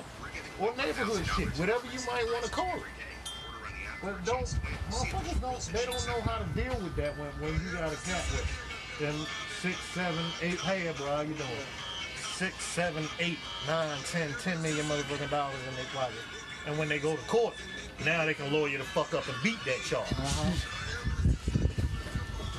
Or 0.60 0.76
neighborhood 0.76 1.26
shit, 1.26 1.50
whatever 1.60 1.86
you 1.88 2.00
might 2.08 2.26
want 2.26 2.45
to 2.45 2.52
call 2.52 2.76
it. 2.76 2.84
But 4.04 4.26
don't 4.26 4.45
motherfuckers 4.89 5.41
don't 5.41 5.62
they 5.74 5.86
don't 5.86 6.08
know 6.08 6.21
how 6.21 6.39
to 6.39 6.45
deal 6.56 6.74
with 6.84 6.95
that 6.95 7.17
when, 7.17 7.30
when 7.39 7.54
you 7.54 7.71
got 7.78 7.93
a 7.93 7.97
cat 7.97 8.24
with 8.32 9.00
them 9.00 9.15
six, 9.62 9.78
seven, 9.93 10.24
eight 10.41 10.60
hey 10.60 10.91
bro, 10.97 11.06
how 11.06 11.21
you 11.21 11.36
doing? 11.36 11.50
Six, 12.15 12.56
seven, 12.63 13.06
eight, 13.19 13.38
nine, 13.67 13.97
ten, 14.06 14.34
ten 14.41 14.60
million 14.63 14.86
motherfucking 14.88 15.30
dollars 15.30 15.56
in 15.69 15.76
their 15.76 15.86
pocket. 15.93 16.15
And 16.65 16.78
when 16.78 16.89
they 16.89 16.97
go 16.97 17.15
to 17.15 17.21
court, 17.24 17.54
now 18.04 18.26
they 18.26 18.34
can 18.34 18.52
lawyer 18.52 18.80
the 18.80 18.84
fuck 18.84 19.13
up 19.13 19.28
and 19.28 19.38
beat 19.43 19.63
that 19.65 19.82
charge. 19.84 20.08
Mm-hmm. 20.08 20.81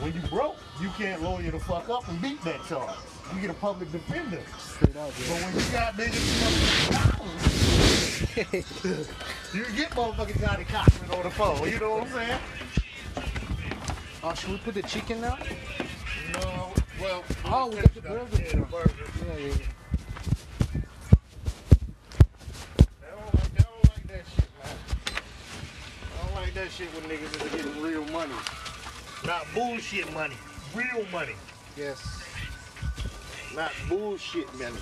When 0.03 0.13
you 0.15 0.21
broke, 0.23 0.57
you 0.81 0.89
can't 0.99 1.23
lawyer 1.23 1.53
the 1.53 1.61
fuck 1.61 1.89
up 1.89 2.09
and 2.09 2.21
beat 2.21 2.43
that 2.43 2.67
charge. 2.67 2.97
You 3.33 3.41
get 3.41 3.51
a 3.51 3.55
public 3.55 3.93
defender. 3.93 4.41
Straight 4.59 4.97
up, 4.97 5.13
But 5.17 5.41
when 5.45 5.55
you 5.55 5.71
got 5.71 5.95
niggas 5.95 6.41
dollars, 6.91 7.55
you 9.55 9.65
get 9.77 9.91
motherfucking 9.93 10.41
Johnnie 10.41 10.65
Cochran 10.65 11.11
on 11.13 11.23
the 11.23 11.31
phone. 11.31 11.71
You 11.71 11.79
know 11.79 11.91
what 11.93 12.03
I'm 12.03 12.09
saying? 12.09 12.41
Oh, 14.25 14.35
should 14.35 14.51
we 14.51 14.57
put 14.59 14.75
the 14.75 14.83
chicken 14.83 15.21
now? 15.21 15.39
No, 16.33 16.73
well. 17.01 17.23
Oh, 17.45 17.69
we 17.69 17.77
got 17.77 17.95
the 17.95 18.01
burger. 18.01 18.27
Yeah, 18.33 18.51
the 18.51 18.57
burger. 18.57 18.93
Yeah, 19.25 19.37
yeah. 19.39 19.55
Don't 23.09 23.35
like, 23.35 23.55
don't 23.55 23.85
like 23.89 24.07
that 24.09 24.25
shit, 24.35 24.51
man. 24.65 24.77
I 26.11 26.27
don't 26.27 26.35
like 26.35 26.55
that 26.55 26.71
shit 26.73 26.89
when 26.89 27.05
niggas 27.05 27.33
is 27.37 27.53
getting 27.53 27.81
real 27.81 28.05
money. 28.07 28.35
Not 29.27 29.47
bullshit 29.55 30.13
money. 30.13 30.35
Real 30.75 31.05
money. 31.13 31.35
Yes. 31.77 32.23
Not 33.55 33.73
bullshit 33.89 34.53
money. 34.59 34.79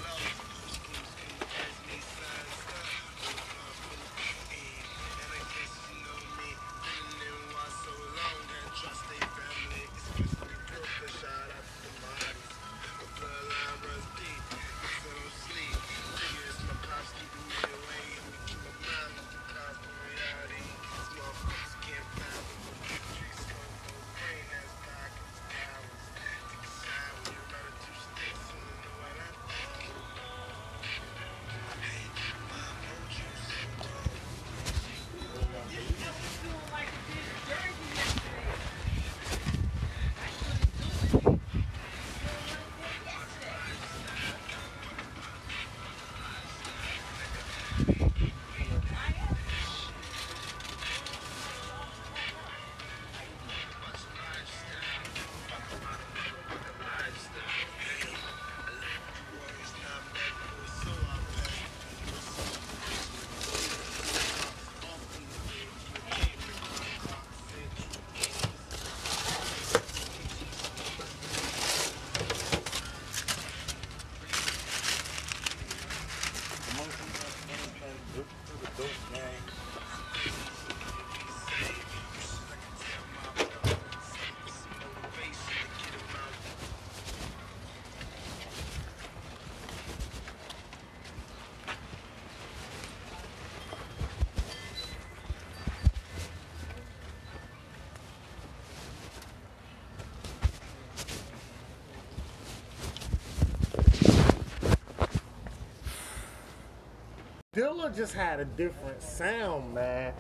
Dilla 107.71 107.95
just 107.95 108.15
had 108.15 108.41
a 108.41 108.45
different 108.45 109.01
sound, 109.01 109.75
man. 109.75 110.13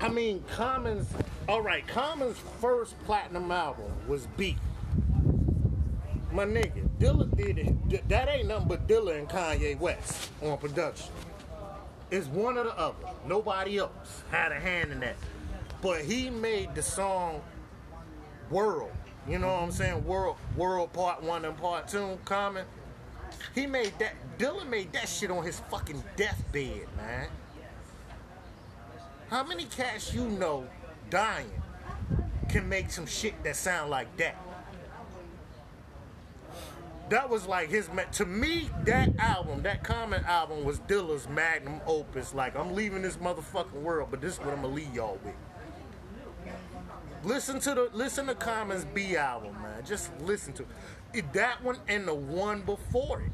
I 0.00 0.08
mean, 0.08 0.42
Common's, 0.50 1.06
all 1.46 1.60
right, 1.60 1.86
Common's 1.86 2.38
first 2.62 2.98
platinum 3.04 3.52
album 3.52 3.92
was 4.06 4.26
Beat. 4.38 4.56
My 6.32 6.46
nigga, 6.46 6.88
Dilla 6.98 7.36
did 7.36 7.58
it. 7.58 8.08
That 8.08 8.30
ain't 8.30 8.48
nothing 8.48 8.68
but 8.68 8.86
Dilla 8.88 9.18
and 9.18 9.28
Kanye 9.28 9.78
West 9.78 10.30
on 10.40 10.56
production. 10.56 11.12
It's 12.10 12.26
one 12.26 12.56
or 12.56 12.64
the 12.64 12.78
other. 12.78 12.96
Nobody 13.26 13.76
else 13.76 14.22
had 14.30 14.50
a 14.50 14.58
hand 14.58 14.90
in 14.90 15.00
that. 15.00 15.16
But 15.82 16.06
he 16.06 16.30
made 16.30 16.74
the 16.74 16.82
song 16.82 17.42
World. 18.48 18.92
You 19.28 19.38
know 19.38 19.48
what 19.48 19.62
I'm 19.62 19.72
saying? 19.72 20.06
World, 20.06 20.36
World 20.56 20.94
Part 20.94 21.22
One 21.22 21.44
and 21.44 21.56
Part 21.58 21.88
Two. 21.88 22.18
Common. 22.24 22.64
He 23.58 23.66
made 23.66 23.92
that. 23.98 24.14
Dilla 24.38 24.64
made 24.68 24.92
that 24.92 25.08
shit 25.08 25.32
on 25.32 25.42
his 25.42 25.58
fucking 25.68 26.04
deathbed, 26.14 26.86
man. 26.96 27.26
How 29.30 29.42
many 29.42 29.64
cats 29.64 30.14
you 30.14 30.28
know 30.28 30.68
dying 31.10 31.50
can 32.48 32.68
make 32.68 32.92
some 32.92 33.04
shit 33.04 33.42
that 33.42 33.56
sound 33.56 33.90
like 33.90 34.16
that? 34.18 34.36
That 37.08 37.28
was 37.28 37.48
like 37.48 37.68
his 37.68 37.90
to 38.12 38.26
me. 38.26 38.70
That 38.84 39.18
album, 39.18 39.64
that 39.64 39.82
Common 39.82 40.22
album, 40.24 40.62
was 40.62 40.78
Dilla's 40.80 41.28
magnum 41.28 41.80
opus. 41.84 42.32
Like 42.32 42.56
I'm 42.56 42.76
leaving 42.76 43.02
this 43.02 43.16
motherfucking 43.16 43.72
world, 43.72 44.08
but 44.12 44.20
this 44.20 44.34
is 44.34 44.38
what 44.38 44.50
I'm 44.50 44.62
gonna 44.62 44.68
leave 44.68 44.94
y'all 44.94 45.18
with. 45.24 45.34
Listen 47.24 47.58
to 47.58 47.74
the 47.74 47.90
listen 47.92 48.26
to 48.26 48.36
Common's 48.36 48.84
Be 48.84 49.16
album, 49.16 49.60
man. 49.60 49.84
Just 49.84 50.16
listen 50.20 50.52
to 50.52 50.64
it. 51.12 51.32
That 51.32 51.60
one 51.64 51.78
and 51.88 52.06
the 52.06 52.14
one 52.14 52.60
before 52.60 53.22
it. 53.22 53.32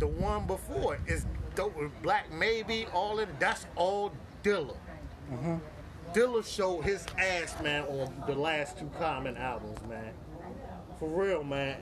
The 0.00 0.06
one 0.06 0.46
before 0.46 0.98
is 1.06 1.26
dope 1.54 1.76
with 1.76 1.92
Black 2.02 2.32
Maybe, 2.32 2.86
all 2.94 3.20
of 3.20 3.28
it. 3.28 3.38
That's 3.38 3.66
all 3.76 4.12
Dilla. 4.42 4.74
Mm-hmm. 5.30 5.56
Dilla 6.14 6.44
showed 6.44 6.80
his 6.80 7.04
ass, 7.18 7.54
man, 7.62 7.84
on 7.84 8.10
the 8.26 8.34
last 8.34 8.78
two 8.78 8.90
Common 8.98 9.36
albums, 9.36 9.78
man. 9.88 10.14
For 10.98 11.06
real, 11.06 11.44
man. 11.44 11.76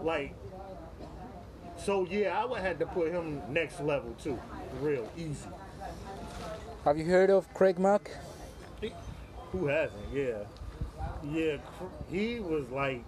Like, 0.00 0.32
so 1.76 2.06
yeah, 2.08 2.40
I 2.40 2.44
would 2.44 2.60
have 2.60 2.78
to 2.78 2.86
put 2.86 3.10
him 3.10 3.42
next 3.48 3.80
level 3.80 4.14
too. 4.22 4.38
Real, 4.80 5.10
easy. 5.16 5.48
Have 6.84 6.98
you 6.98 7.04
heard 7.04 7.30
of 7.30 7.52
Craig 7.52 7.80
Mack? 7.80 8.12
Who 9.50 9.66
hasn't? 9.66 10.00
Yeah, 10.12 10.44
yeah. 11.28 11.56
He 12.08 12.38
was 12.38 12.70
like 12.70 13.02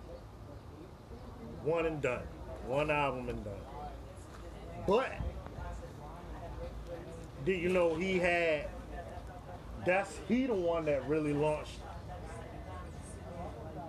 one 1.63 1.87
and 1.87 2.03
done, 2.03 2.25
one 2.67 2.91
album 2.91 3.29
and 3.29 3.45
done. 3.45 3.55
But 4.87 5.13
did 7.45 7.61
you 7.61 7.69
know 7.69 7.95
he 7.95 8.19
had? 8.19 8.69
That's 9.85 10.21
he 10.29 10.47
the 10.47 10.55
one 10.55 10.85
that 10.85 11.09
really 11.09 11.33
launched 11.33 11.81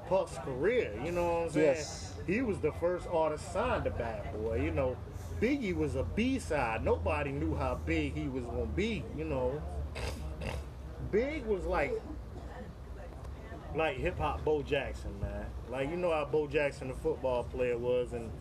Puff's 0.08 0.38
career. 0.40 0.92
You 1.04 1.12
know 1.12 1.26
what 1.26 1.44
I'm 1.44 1.50
saying? 1.52 1.76
Yes. 1.76 2.14
He 2.26 2.42
was 2.42 2.60
the 2.60 2.72
first 2.74 3.08
artist 3.12 3.52
signed 3.52 3.84
to 3.84 3.92
Bad 3.92 4.34
Boy. 4.34 4.62
You 4.62 4.72
know, 4.72 4.98
Biggie 5.40 5.76
was 5.76 5.96
a 5.96 6.04
B 6.04 6.40
side. 6.40 6.84
Nobody 6.84 7.32
knew 7.32 7.56
how 7.56 7.76
big 7.86 8.16
he 8.16 8.28
was 8.28 8.46
gonna 8.46 8.66
be. 8.66 9.04
You 9.18 9.26
know, 9.26 9.62
Big 11.12 11.46
was 11.46 11.66
like 11.66 11.94
like 13.76 13.98
hip 13.98 14.18
hop 14.18 14.44
Bo 14.44 14.62
Jackson, 14.62 15.20
man. 15.20 15.46
Like 15.70 15.90
you 15.90 15.98
know 15.98 16.12
how 16.12 16.26
Bo 16.26 16.48
Jackson, 16.48 16.88
the 16.88 16.94
football 16.94 17.44
player, 17.44 17.78
was, 17.78 18.14
and 18.14 18.32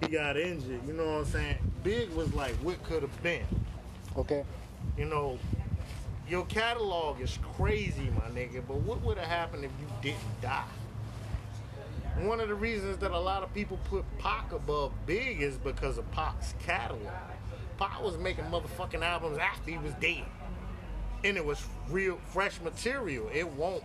he 0.00 0.08
got 0.08 0.36
injured. 0.36 0.80
You 0.86 0.92
know 0.92 1.04
what 1.04 1.18
I'm 1.18 1.24
saying? 1.26 1.56
Big 1.82 2.10
was 2.10 2.32
like 2.34 2.54
what 2.56 2.82
could 2.82 3.02
have 3.02 3.22
been. 3.22 3.46
Okay. 4.16 4.44
You 4.96 5.06
know, 5.06 5.38
your 6.28 6.44
catalog 6.46 7.20
is 7.20 7.38
crazy, 7.56 8.10
my 8.16 8.28
nigga. 8.38 8.62
But 8.66 8.78
what 8.78 9.02
would 9.02 9.18
have 9.18 9.28
happened 9.28 9.64
if 9.64 9.70
you 9.80 9.86
didn't 10.02 10.40
die? 10.42 10.64
One 12.20 12.40
of 12.40 12.48
the 12.48 12.54
reasons 12.54 12.96
that 12.98 13.10
a 13.10 13.18
lot 13.18 13.42
of 13.42 13.52
people 13.52 13.78
put 13.90 14.04
Pac 14.18 14.52
above 14.52 14.92
Big 15.04 15.42
is 15.42 15.58
because 15.58 15.98
of 15.98 16.10
Pac's 16.12 16.54
catalog. 16.60 17.12
Pac 17.76 18.02
was 18.02 18.16
making 18.16 18.44
motherfucking 18.44 19.02
albums 19.02 19.36
after 19.36 19.70
he 19.70 19.76
was 19.76 19.92
dead, 20.00 20.24
and 21.24 21.36
it 21.36 21.44
was 21.44 21.62
real 21.90 22.18
fresh 22.32 22.58
material. 22.62 23.28
It 23.34 23.46
won't 23.46 23.84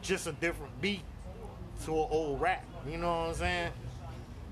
just 0.00 0.28
a 0.28 0.32
different 0.32 0.80
beat 0.80 1.02
to 1.84 1.90
an 1.90 2.06
old 2.10 2.40
rap. 2.40 2.64
You 2.88 2.98
know 2.98 3.08
what 3.08 3.28
I'm 3.30 3.34
saying? 3.34 3.72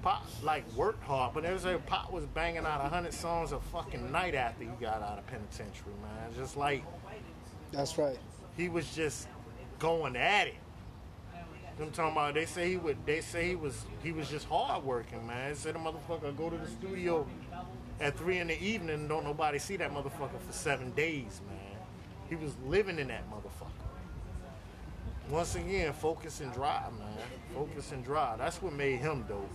Pac 0.03 0.23
like 0.43 0.65
worked 0.75 1.05
hard, 1.05 1.35
but 1.35 1.43
there's 1.43 1.65
a 1.65 1.79
Pac 1.79 2.13
was 2.13 2.25
banging 2.27 2.65
out 2.65 2.85
a 2.85 2.89
hundred 2.89 3.15
songs 3.15 3.53
a 3.53 3.61
fucking 3.61 4.11
night 4.11 4.35
after 4.35 4.65
he 4.65 4.71
got 4.81 5.03
out 5.03 5.19
of 5.19 5.27
penitentiary, 5.27 5.93
man. 6.03 6.35
Just 6.37 6.57
like 6.57 6.85
That's 7.73 7.99
right. 7.99 8.19
he 8.57 8.69
was 8.69 8.95
just 8.95 9.29
going 9.79 10.17
at 10.17 10.49
it. 10.49 10.55
I'm 11.81 11.91
talking 11.93 12.13
about. 12.13 12.35
They 12.35 12.45
say 12.45 12.71
he 12.71 12.77
would. 12.77 12.99
They 13.07 13.23
say 13.23 13.49
he 13.49 13.57
was. 13.57 13.87
He 14.03 14.13
was 14.13 14.29
just 14.29 14.47
hard 14.47 14.85
working, 14.85 15.27
man. 15.27 15.51
They 15.51 15.55
said 15.57 15.75
the 15.75 15.79
motherfucker 15.79 16.37
go 16.37 16.51
to 16.51 16.57
the 16.59 16.67
studio 16.67 17.27
at 18.01 18.17
three 18.17 18.39
in 18.39 18.49
the 18.49 18.63
evening 18.63 19.07
don't 19.09 19.25
nobody 19.25 19.59
see 19.59 19.77
that 19.77 19.93
motherfucker 19.93 20.41
for 20.41 20.53
seven 20.53 20.91
days, 20.93 21.41
man. 21.49 21.59
He 22.29 22.37
was 22.37 22.53
living 22.67 22.99
in 22.99 23.09
that 23.09 23.31
motherfucker. 23.31 23.67
Once 25.29 25.55
again, 25.55 25.93
focus 25.93 26.41
and 26.41 26.53
drive, 26.53 26.93
man. 26.99 27.09
Focus 27.55 27.93
and 27.93 28.05
drive. 28.05 28.39
That's 28.39 28.61
what 28.61 28.73
made 28.73 28.99
him 28.99 29.25
dope. 29.29 29.51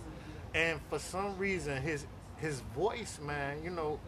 And 0.56 0.80
for 0.88 0.98
some 0.98 1.36
reason, 1.36 1.82
his 1.82 2.06
his 2.38 2.60
voice, 2.74 3.20
man, 3.22 3.62
you 3.62 3.68
know, 3.70 4.00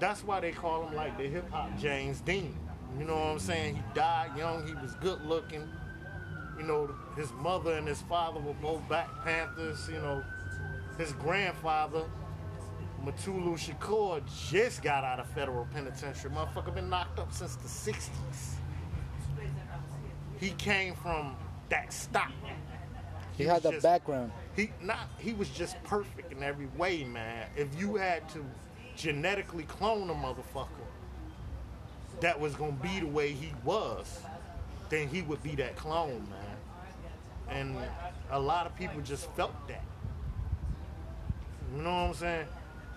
that's 0.00 0.24
why 0.24 0.40
they 0.40 0.50
call 0.50 0.86
him 0.86 0.94
like 0.94 1.18
the 1.18 1.24
hip 1.28 1.48
hop 1.50 1.78
James 1.78 2.22
Dean. 2.22 2.56
You 2.98 3.04
know 3.04 3.14
what 3.14 3.26
I'm 3.26 3.38
saying? 3.38 3.76
He 3.76 3.82
died 3.94 4.30
young. 4.36 4.66
He 4.66 4.72
was 4.74 4.94
good 4.94 5.20
looking. 5.26 5.68
You 6.56 6.64
know, 6.64 6.94
his 7.16 7.30
mother 7.32 7.74
and 7.74 7.86
his 7.86 8.00
father 8.02 8.40
were 8.40 8.54
both 8.54 8.80
Black 8.88 9.08
Panthers. 9.24 9.88
You 9.90 9.98
know, 9.98 10.24
his 10.96 11.12
grandfather, 11.12 12.04
Mutulu 13.04 13.58
Shakur, 13.58 14.22
just 14.50 14.82
got 14.82 15.04
out 15.04 15.20
of 15.20 15.28
federal 15.28 15.66
penitentiary. 15.66 16.30
Motherfucker 16.30 16.74
been 16.74 16.88
knocked 16.88 17.18
up 17.18 17.30
since 17.32 17.56
the 17.56 17.68
60s. 17.68 18.54
He 20.40 20.50
came 20.52 20.94
from 20.94 21.36
that 21.68 21.92
stock. 21.92 22.32
He 23.36 23.44
had 23.44 23.54
was 23.54 23.62
the 23.64 23.70
just- 23.72 23.82
background. 23.82 24.32
He 24.54 24.70
not 24.82 25.08
he 25.18 25.32
was 25.32 25.48
just 25.48 25.82
perfect 25.84 26.32
in 26.32 26.42
every 26.42 26.68
way, 26.76 27.04
man. 27.04 27.46
If 27.56 27.68
you 27.78 27.96
had 27.96 28.28
to 28.30 28.44
genetically 28.96 29.64
clone 29.64 30.10
a 30.10 30.14
motherfucker 30.14 30.68
that 32.20 32.38
was 32.38 32.54
gonna 32.54 32.72
be 32.72 33.00
the 33.00 33.06
way 33.06 33.32
he 33.32 33.52
was, 33.64 34.20
then 34.90 35.08
he 35.08 35.22
would 35.22 35.42
be 35.42 35.54
that 35.56 35.76
clone, 35.76 36.26
man. 36.30 36.56
And 37.48 37.76
a 38.30 38.38
lot 38.38 38.66
of 38.66 38.76
people 38.76 39.00
just 39.00 39.30
felt 39.32 39.68
that. 39.68 39.84
You 41.74 41.82
know 41.82 41.90
what 41.90 42.08
I'm 42.08 42.14
saying? 42.14 42.46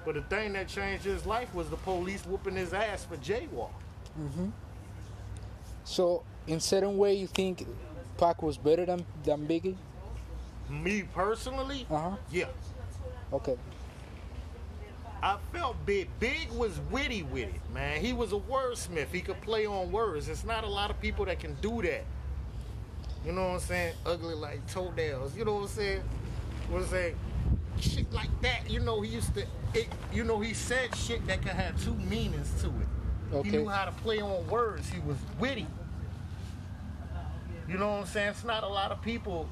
But 0.05 0.15
the 0.15 0.21
thing 0.21 0.53
that 0.53 0.67
changed 0.67 1.05
his 1.05 1.25
life 1.25 1.53
was 1.53 1.69
the 1.69 1.77
police 1.77 2.25
whooping 2.25 2.55
his 2.55 2.73
ass 2.73 3.05
for 3.05 3.17
jaywalk. 3.17 3.71
Mm-hmm. 4.19 4.49
So, 5.83 6.23
in 6.47 6.59
certain 6.59 6.97
way, 6.97 7.15
you 7.15 7.27
think 7.27 7.65
Pac 8.17 8.43
was 8.43 8.57
better 8.57 8.85
than 8.85 9.05
than 9.23 9.47
Biggie? 9.47 9.75
Me 10.69 11.03
personally, 11.13 11.85
Uh 11.91 11.97
huh. 12.11 12.15
yeah. 12.31 12.45
Okay. 13.33 13.55
I 15.21 15.37
felt 15.51 15.75
Big. 15.85 16.07
Big 16.19 16.51
was 16.51 16.79
witty 16.91 17.23
with 17.23 17.47
it, 17.49 17.61
man. 17.73 17.99
He 18.01 18.13
was 18.13 18.31
a 18.31 18.37
wordsmith. 18.37 19.07
He 19.11 19.21
could 19.21 19.41
play 19.41 19.65
on 19.65 19.91
words. 19.91 20.29
It's 20.29 20.43
not 20.43 20.63
a 20.63 20.67
lot 20.67 20.89
of 20.91 20.99
people 21.01 21.25
that 21.25 21.39
can 21.39 21.55
do 21.61 21.81
that. 21.81 22.03
You 23.25 23.31
know 23.31 23.43
what 23.47 23.53
I'm 23.55 23.59
saying? 23.59 23.95
Ugly 24.05 24.35
like 24.35 24.65
toenails. 24.71 25.35
You 25.35 25.45
know 25.45 25.55
what 25.55 25.61
I'm 25.63 25.67
saying? 25.69 26.03
What 26.69 26.83
I'm 26.83 26.87
saying? 26.89 27.15
Shit 27.79 28.13
like 28.13 28.29
that. 28.41 28.69
You 28.69 28.79
know, 28.81 29.01
he 29.01 29.09
used 29.11 29.33
to. 29.33 29.45
It, 29.73 29.87
you 30.13 30.23
know, 30.23 30.39
he 30.39 30.53
said 30.53 30.95
shit 30.95 31.25
that 31.27 31.41
could 31.41 31.51
have 31.53 31.83
two 31.83 31.95
meanings 31.95 32.51
to 32.61 32.67
it. 32.67 33.35
Okay. 33.35 33.49
He 33.49 33.57
knew 33.57 33.67
how 33.67 33.85
to 33.85 33.91
play 33.91 34.21
on 34.21 34.47
words. 34.47 34.89
He 34.89 34.99
was 34.99 35.17
witty. 35.39 35.65
You 37.67 37.77
know 37.79 37.87
what 37.93 37.99
I'm 38.01 38.05
saying? 38.05 38.29
It's 38.29 38.43
not 38.43 38.63
a 38.63 38.67
lot 38.67 38.91
of 38.91 39.01
people 39.01 39.49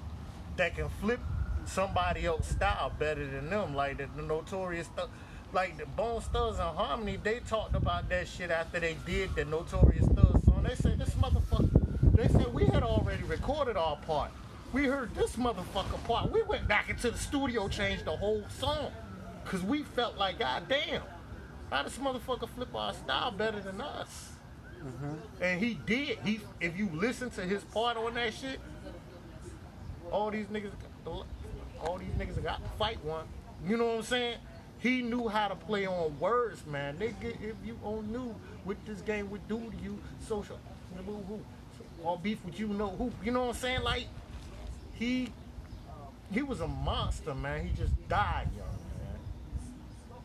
that 0.57 0.75
can 0.75 0.89
flip 1.01 1.19
somebody 1.65 2.25
else's 2.25 2.55
style 2.55 2.91
better 2.97 3.25
than 3.25 3.49
them. 3.49 3.75
Like 3.75 3.97
the, 3.97 4.07
the 4.15 4.21
notorious 4.21 4.87
stuff. 4.87 5.09
Like 5.51 5.77
the 5.77 5.85
Bone 5.85 6.19
Thugs-n-Harmony, 6.19 7.19
they 7.21 7.39
talked 7.41 7.75
about 7.75 8.09
that 8.09 8.27
shit 8.27 8.49
after 8.49 8.79
they 8.79 8.97
did 9.05 9.35
the 9.35 9.45
Notorious 9.45 10.05
Thugs 10.07 10.45
song. 10.45 10.63
They 10.67 10.73
said 10.73 10.97
this 10.97 11.11
motherfucker. 11.11 12.15
They 12.15 12.27
said 12.27 12.51
we 12.51 12.65
had 12.65 12.81
already 12.81 13.21
recorded 13.21 13.77
our 13.77 13.97
part. 13.97 14.31
We 14.71 14.85
heard 14.85 15.13
this 15.13 15.35
motherfucker 15.35 16.03
part. 16.05 16.31
We 16.31 16.41
went 16.41 16.67
back 16.67 16.89
into 16.89 17.11
the 17.11 17.19
studio, 17.19 17.67
changed 17.67 18.05
the 18.05 18.17
whole 18.17 18.43
song, 18.59 18.91
cause 19.45 19.61
we 19.61 19.83
felt 19.83 20.17
like, 20.17 20.39
God 20.39 20.63
damn, 20.67 21.03
how 21.69 21.83
this 21.83 21.99
motherfucker 21.99 22.49
flip 22.49 22.73
our 22.73 22.95
style 22.95 23.29
better 23.29 23.59
than 23.59 23.79
us? 23.79 24.31
Mm-hmm. 24.83 25.43
And 25.43 25.63
he 25.63 25.75
did. 25.85 26.17
He, 26.25 26.39
if 26.59 26.75
you 26.75 26.89
listen 26.91 27.29
to 27.31 27.41
his 27.41 27.63
part 27.65 27.95
on 27.95 28.15
that 28.15 28.33
shit, 28.33 28.59
all 30.13 30.29
these 30.31 30.45
niggas, 30.45 30.71
all 31.05 31.97
these 31.97 32.07
niggas 32.19 32.41
got 32.41 32.63
to 32.63 32.69
fight 32.77 33.03
one. 33.03 33.25
You 33.67 33.77
know 33.77 33.87
what 33.87 33.97
I'm 33.97 34.03
saying? 34.03 34.37
He 34.79 35.01
knew 35.01 35.27
how 35.27 35.47
to 35.47 35.55
play 35.55 35.85
on 35.85 36.17
words, 36.19 36.65
man. 36.67 36.97
Nigga, 36.97 37.41
if 37.41 37.55
you 37.65 37.77
all 37.83 38.01
knew 38.03 38.35
what 38.63 38.77
this 38.85 39.01
game 39.01 39.29
would 39.31 39.45
do 39.47 39.57
to 39.57 39.77
you, 39.83 39.99
social, 40.27 40.59
who, 41.05 41.39
all 42.03 42.17
beef 42.17 42.37
with 42.45 42.59
you 42.59 42.67
know 42.67 42.89
who, 42.89 43.11
you 43.23 43.31
know 43.31 43.45
what 43.45 43.55
I'm 43.55 43.61
saying? 43.61 43.81
Like, 43.81 44.07
he, 44.93 45.31
he 46.31 46.41
was 46.41 46.61
a 46.61 46.67
monster, 46.67 47.33
man. 47.33 47.65
He 47.65 47.73
just 47.73 47.93
died 48.07 48.49
young, 48.55 48.67
man. 48.67 50.19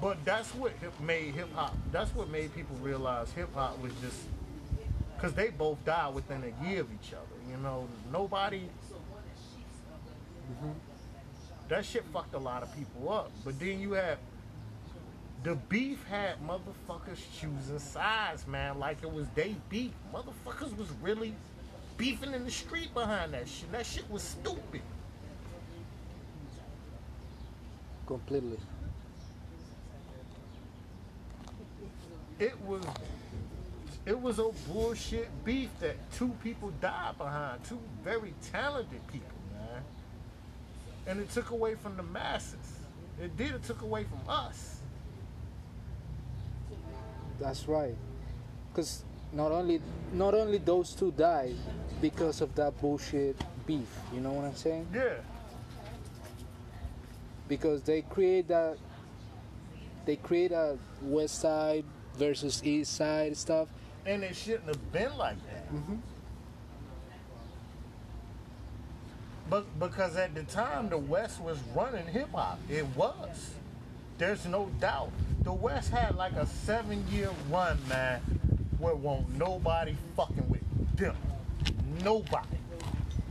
But 0.00 0.24
that's 0.24 0.50
what 0.50 0.72
made 1.00 1.34
hip 1.34 1.54
hop. 1.54 1.74
That's 1.90 2.14
what 2.14 2.28
made 2.28 2.54
people 2.54 2.76
realize 2.82 3.30
hip 3.32 3.54
hop 3.54 3.80
was 3.80 3.92
just 4.02 4.18
because 5.16 5.32
they 5.32 5.48
both 5.48 5.82
died 5.84 6.14
within 6.14 6.42
a 6.42 6.68
year 6.68 6.80
of 6.80 6.88
each 6.92 7.12
other. 7.12 7.50
You 7.50 7.56
know, 7.62 7.88
nobody. 8.12 8.68
That 11.68 11.84
shit 11.84 12.04
fucked 12.12 12.34
a 12.34 12.38
lot 12.38 12.62
of 12.62 12.74
people 12.76 13.12
up. 13.12 13.30
But 13.44 13.58
then 13.58 13.80
you 13.80 13.92
have 13.92 14.18
the 15.42 15.54
beef 15.68 16.04
had 16.08 16.36
motherfuckers 16.46 17.18
choosing 17.38 17.78
sides, 17.78 18.46
man, 18.46 18.78
like 18.78 19.02
it 19.02 19.12
was 19.12 19.26
they 19.34 19.56
beef. 19.68 19.92
Motherfuckers 20.12 20.76
was 20.76 20.88
really 21.02 21.34
beefing 21.96 22.32
in 22.32 22.44
the 22.44 22.50
street 22.50 22.92
behind 22.94 23.32
that 23.34 23.48
shit. 23.48 23.70
That 23.72 23.86
shit 23.86 24.08
was 24.10 24.22
stupid. 24.22 24.82
Completely. 28.06 28.58
It 32.38 32.60
was 32.62 32.82
it 34.04 34.20
was 34.20 34.38
a 34.38 34.50
bullshit 34.68 35.28
beef 35.44 35.70
that 35.80 35.96
two 36.12 36.30
people 36.42 36.70
died 36.80 37.18
behind. 37.18 37.64
Two 37.64 37.80
very 38.04 38.34
talented 38.52 39.04
people. 39.08 39.35
And 41.06 41.20
it 41.20 41.30
took 41.30 41.50
away 41.50 41.74
from 41.74 41.96
the 41.96 42.02
masses. 42.02 42.80
It 43.22 43.36
did, 43.36 43.52
it 43.52 43.62
took 43.64 43.82
away 43.82 44.04
from 44.04 44.20
us. 44.28 44.80
That's 47.40 47.68
right. 47.68 47.94
Because 48.72 49.04
not 49.32 49.52
only 49.52 49.80
not 50.12 50.34
only 50.34 50.58
those 50.58 50.94
two 50.94 51.12
died 51.12 51.54
because 52.00 52.40
of 52.40 52.54
that 52.54 52.78
bullshit 52.80 53.36
beef. 53.66 53.88
You 54.12 54.20
know 54.20 54.32
what 54.32 54.44
I'm 54.44 54.54
saying? 54.54 54.86
Yeah. 54.94 55.14
Because 57.48 57.82
they 57.82 58.02
create 58.02 58.48
that. 58.48 58.76
They 60.04 60.16
create 60.16 60.52
a 60.52 60.78
West 61.02 61.40
Side 61.40 61.84
versus 62.16 62.62
East 62.64 62.96
Side 62.96 63.36
stuff. 63.36 63.68
And 64.04 64.22
it 64.22 64.36
shouldn't 64.36 64.68
have 64.68 64.92
been 64.92 65.16
like 65.16 65.36
that. 65.46 65.74
Mm-hmm. 65.74 65.96
But 69.48 69.78
because 69.78 70.16
at 70.16 70.34
the 70.34 70.42
time 70.44 70.88
the 70.88 70.98
West 70.98 71.40
was 71.40 71.58
running 71.74 72.06
hip 72.06 72.30
hop, 72.32 72.58
it 72.68 72.84
was. 72.96 73.50
There's 74.18 74.44
no 74.46 74.70
doubt. 74.80 75.10
The 75.42 75.52
West 75.52 75.90
had 75.90 76.16
like 76.16 76.32
a 76.32 76.46
seven 76.46 77.04
year 77.10 77.30
run, 77.50 77.78
man, 77.88 78.20
where 78.78 78.94
won't 78.94 79.36
nobody 79.36 79.96
fucking 80.16 80.48
with 80.48 80.96
them. 80.96 81.16
Nobody. 82.02 82.58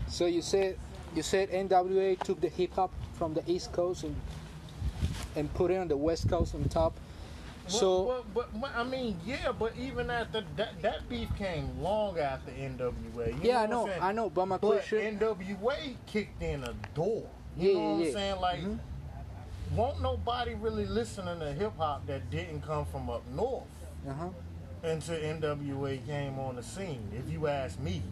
So 0.07 0.25
you 0.25 0.41
said 0.41 0.77
you 1.15 1.23
said 1.23 1.49
NWA 1.51 2.19
took 2.19 2.39
the 2.39 2.49
hip 2.49 2.73
hop 2.73 2.91
from 3.13 3.33
the 3.33 3.43
East 3.49 3.71
Coast 3.73 4.03
and 4.03 4.15
and 5.35 5.53
put 5.53 5.71
it 5.71 5.77
on 5.77 5.87
the 5.87 5.97
West 5.97 6.29
Coast 6.29 6.55
on 6.55 6.63
top. 6.69 6.97
So 7.67 8.23
but, 8.33 8.51
but, 8.51 8.61
but, 8.61 8.71
I 8.75 8.83
mean, 8.83 9.19
yeah, 9.25 9.51
but 9.51 9.73
even 9.77 10.09
after 10.09 10.43
that, 10.55 10.81
that 10.81 11.09
beef 11.09 11.29
came 11.37 11.81
long 11.81 12.19
after 12.19 12.51
NWA. 12.51 13.27
You 13.27 13.35
Yeah, 13.41 13.61
I 13.61 13.65
know, 13.65 13.67
what 13.67 13.69
know, 13.69 13.81
I'm 13.83 13.87
saying? 13.89 14.03
I 14.03 14.11
know, 14.11 14.29
but 14.29 14.45
my 14.45 14.57
But 14.57 14.67
question- 14.67 15.17
NWA 15.19 15.95
kicked 16.05 16.41
in 16.43 16.63
a 16.63 16.73
door. 16.93 17.27
You 17.57 17.69
Yeah, 17.69 17.73
know 17.73 17.79
yeah, 17.79 17.87
what 17.87 17.93
I'm 17.95 18.01
yeah. 18.05 18.11
saying? 18.13 18.41
Like, 18.41 18.59
Mhm. 18.61 18.79
won't 19.75 20.01
nobody 20.01 20.53
really 20.53 20.85
listening 20.85 21.39
to 21.39 21.53
hip 21.53 21.73
hop 21.77 22.05
that 22.07 22.29
didn't 22.29 22.61
come 22.61 22.85
from 22.85 23.09
up 23.09 23.25
north 23.29 23.63
uh-huh. 24.07 24.29
until 24.83 25.15
NWA 25.15 25.97
came 26.05 26.37
on 26.37 26.57
the 26.57 26.63
scene. 26.63 27.09
If 27.17 27.31
you 27.31 27.47
ask 27.47 27.79
me, 27.79 28.03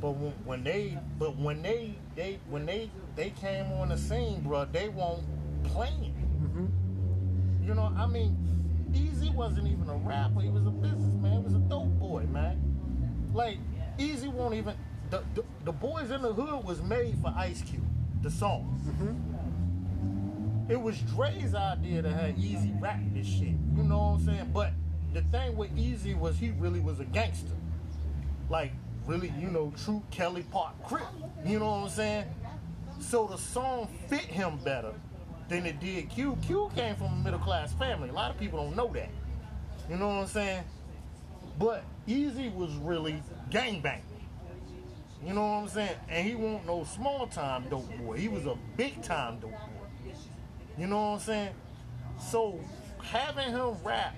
but 0.00 0.12
when, 0.12 0.32
when 0.44 0.64
they, 0.64 0.96
but 1.18 1.36
when 1.36 1.62
they, 1.62 1.96
they, 2.14 2.38
when 2.48 2.66
they, 2.66 2.90
they 3.16 3.30
came 3.30 3.66
on 3.72 3.88
the 3.88 3.98
scene, 3.98 4.42
bro, 4.42 4.64
they 4.66 4.88
won't 4.88 5.24
playing. 5.64 6.14
Mm-hmm. 6.40 7.66
You 7.66 7.74
know, 7.74 7.92
I 7.96 8.06
mean, 8.06 8.36
Eazy 8.92 9.34
wasn't 9.34 9.66
even 9.68 9.88
a 9.88 9.96
rapper. 9.96 10.40
He 10.40 10.48
was 10.48 10.66
a 10.66 10.70
businessman. 10.70 11.32
He 11.32 11.44
was 11.44 11.54
a 11.54 11.58
dope 11.58 11.98
boy, 11.98 12.24
man. 12.30 12.60
Like, 13.32 13.58
Eazy 13.98 14.32
won't 14.32 14.54
even. 14.54 14.74
The, 15.10 15.22
the, 15.34 15.44
the 15.64 15.72
Boys 15.72 16.10
in 16.10 16.22
the 16.22 16.32
Hood 16.32 16.64
was 16.64 16.80
made 16.82 17.16
for 17.20 17.34
Ice 17.36 17.62
Cube, 17.62 17.84
the 18.22 18.30
song. 18.30 18.80
Mm-hmm. 18.86 20.72
It 20.72 20.80
was 20.80 20.98
Dre's 21.00 21.54
idea 21.54 22.02
to 22.02 22.12
have 22.12 22.36
Eazy 22.36 22.80
rap 22.80 23.00
this 23.12 23.26
shit. 23.26 23.56
You 23.76 23.82
know 23.82 23.98
what 23.98 24.20
I'm 24.20 24.24
saying? 24.24 24.50
But 24.54 24.72
the 25.12 25.22
thing 25.22 25.56
with 25.56 25.76
Eazy 25.76 26.16
was 26.16 26.38
he 26.38 26.50
really 26.50 26.78
was 26.78 27.00
a 27.00 27.04
gangster. 27.04 27.56
Like, 28.48 28.72
really, 29.06 29.32
you 29.38 29.48
know, 29.48 29.72
true 29.84 30.02
Kelly 30.12 30.44
Park 30.44 30.74
Crip. 30.84 31.06
You 31.44 31.58
know 31.58 31.66
what 31.66 31.76
I'm 31.84 31.88
saying? 31.88 32.24
So 33.00 33.26
the 33.26 33.36
song 33.38 33.88
fit 34.08 34.20
him 34.20 34.58
better 34.64 34.92
than 35.50 35.66
it 35.66 35.80
did 35.80 36.08
Q. 36.08 36.38
Q 36.46 36.70
came 36.74 36.94
from 36.94 37.08
a 37.08 37.16
middle 37.16 37.40
class 37.40 37.72
family. 37.74 38.08
A 38.08 38.12
lot 38.12 38.30
of 38.30 38.38
people 38.38 38.62
don't 38.62 38.76
know 38.76 38.88
that. 38.94 39.10
You 39.90 39.96
know 39.96 40.06
what 40.06 40.14
I'm 40.14 40.26
saying? 40.28 40.62
But 41.58 41.84
Eazy 42.08 42.54
was 42.54 42.72
really 42.76 43.20
gangbang. 43.50 44.00
You 45.26 45.34
know 45.34 45.42
what 45.42 45.62
I'm 45.62 45.68
saying? 45.68 45.96
And 46.08 46.26
he 46.26 46.34
wasn't 46.34 46.66
no 46.66 46.84
small 46.84 47.26
time 47.26 47.64
dope 47.68 47.90
boy. 47.98 48.16
He 48.16 48.28
was 48.28 48.46
a 48.46 48.56
big 48.76 49.02
time 49.02 49.40
dope 49.40 49.50
boy. 49.50 50.12
You 50.78 50.86
know 50.86 50.96
what 50.96 51.14
I'm 51.14 51.20
saying? 51.20 51.50
So 52.30 52.58
having 53.02 53.50
him 53.50 53.74
rap, 53.84 54.14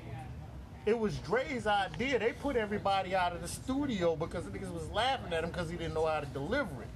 it 0.85 0.97
was 0.97 1.17
Dre's 1.19 1.67
idea. 1.67 2.19
They 2.19 2.33
put 2.33 2.57
everybody 2.57 3.17
out 3.17 3.33
of 3.33 3.41
the 3.41 3.49
studio 3.49 4.15
because 4.15 4.45
the 4.45 4.51
niggas 4.51 4.73
was 4.73 4.89
laughing 4.91 5.33
at 5.33 5.43
him 5.43 5.51
because 5.51 5.71
he 5.71 5.77
didn't 5.77 5.95
know 5.95 6.07
how 6.07 6.21
to 6.21 6.27
deliver 6.27 6.83
it. 6.83 6.89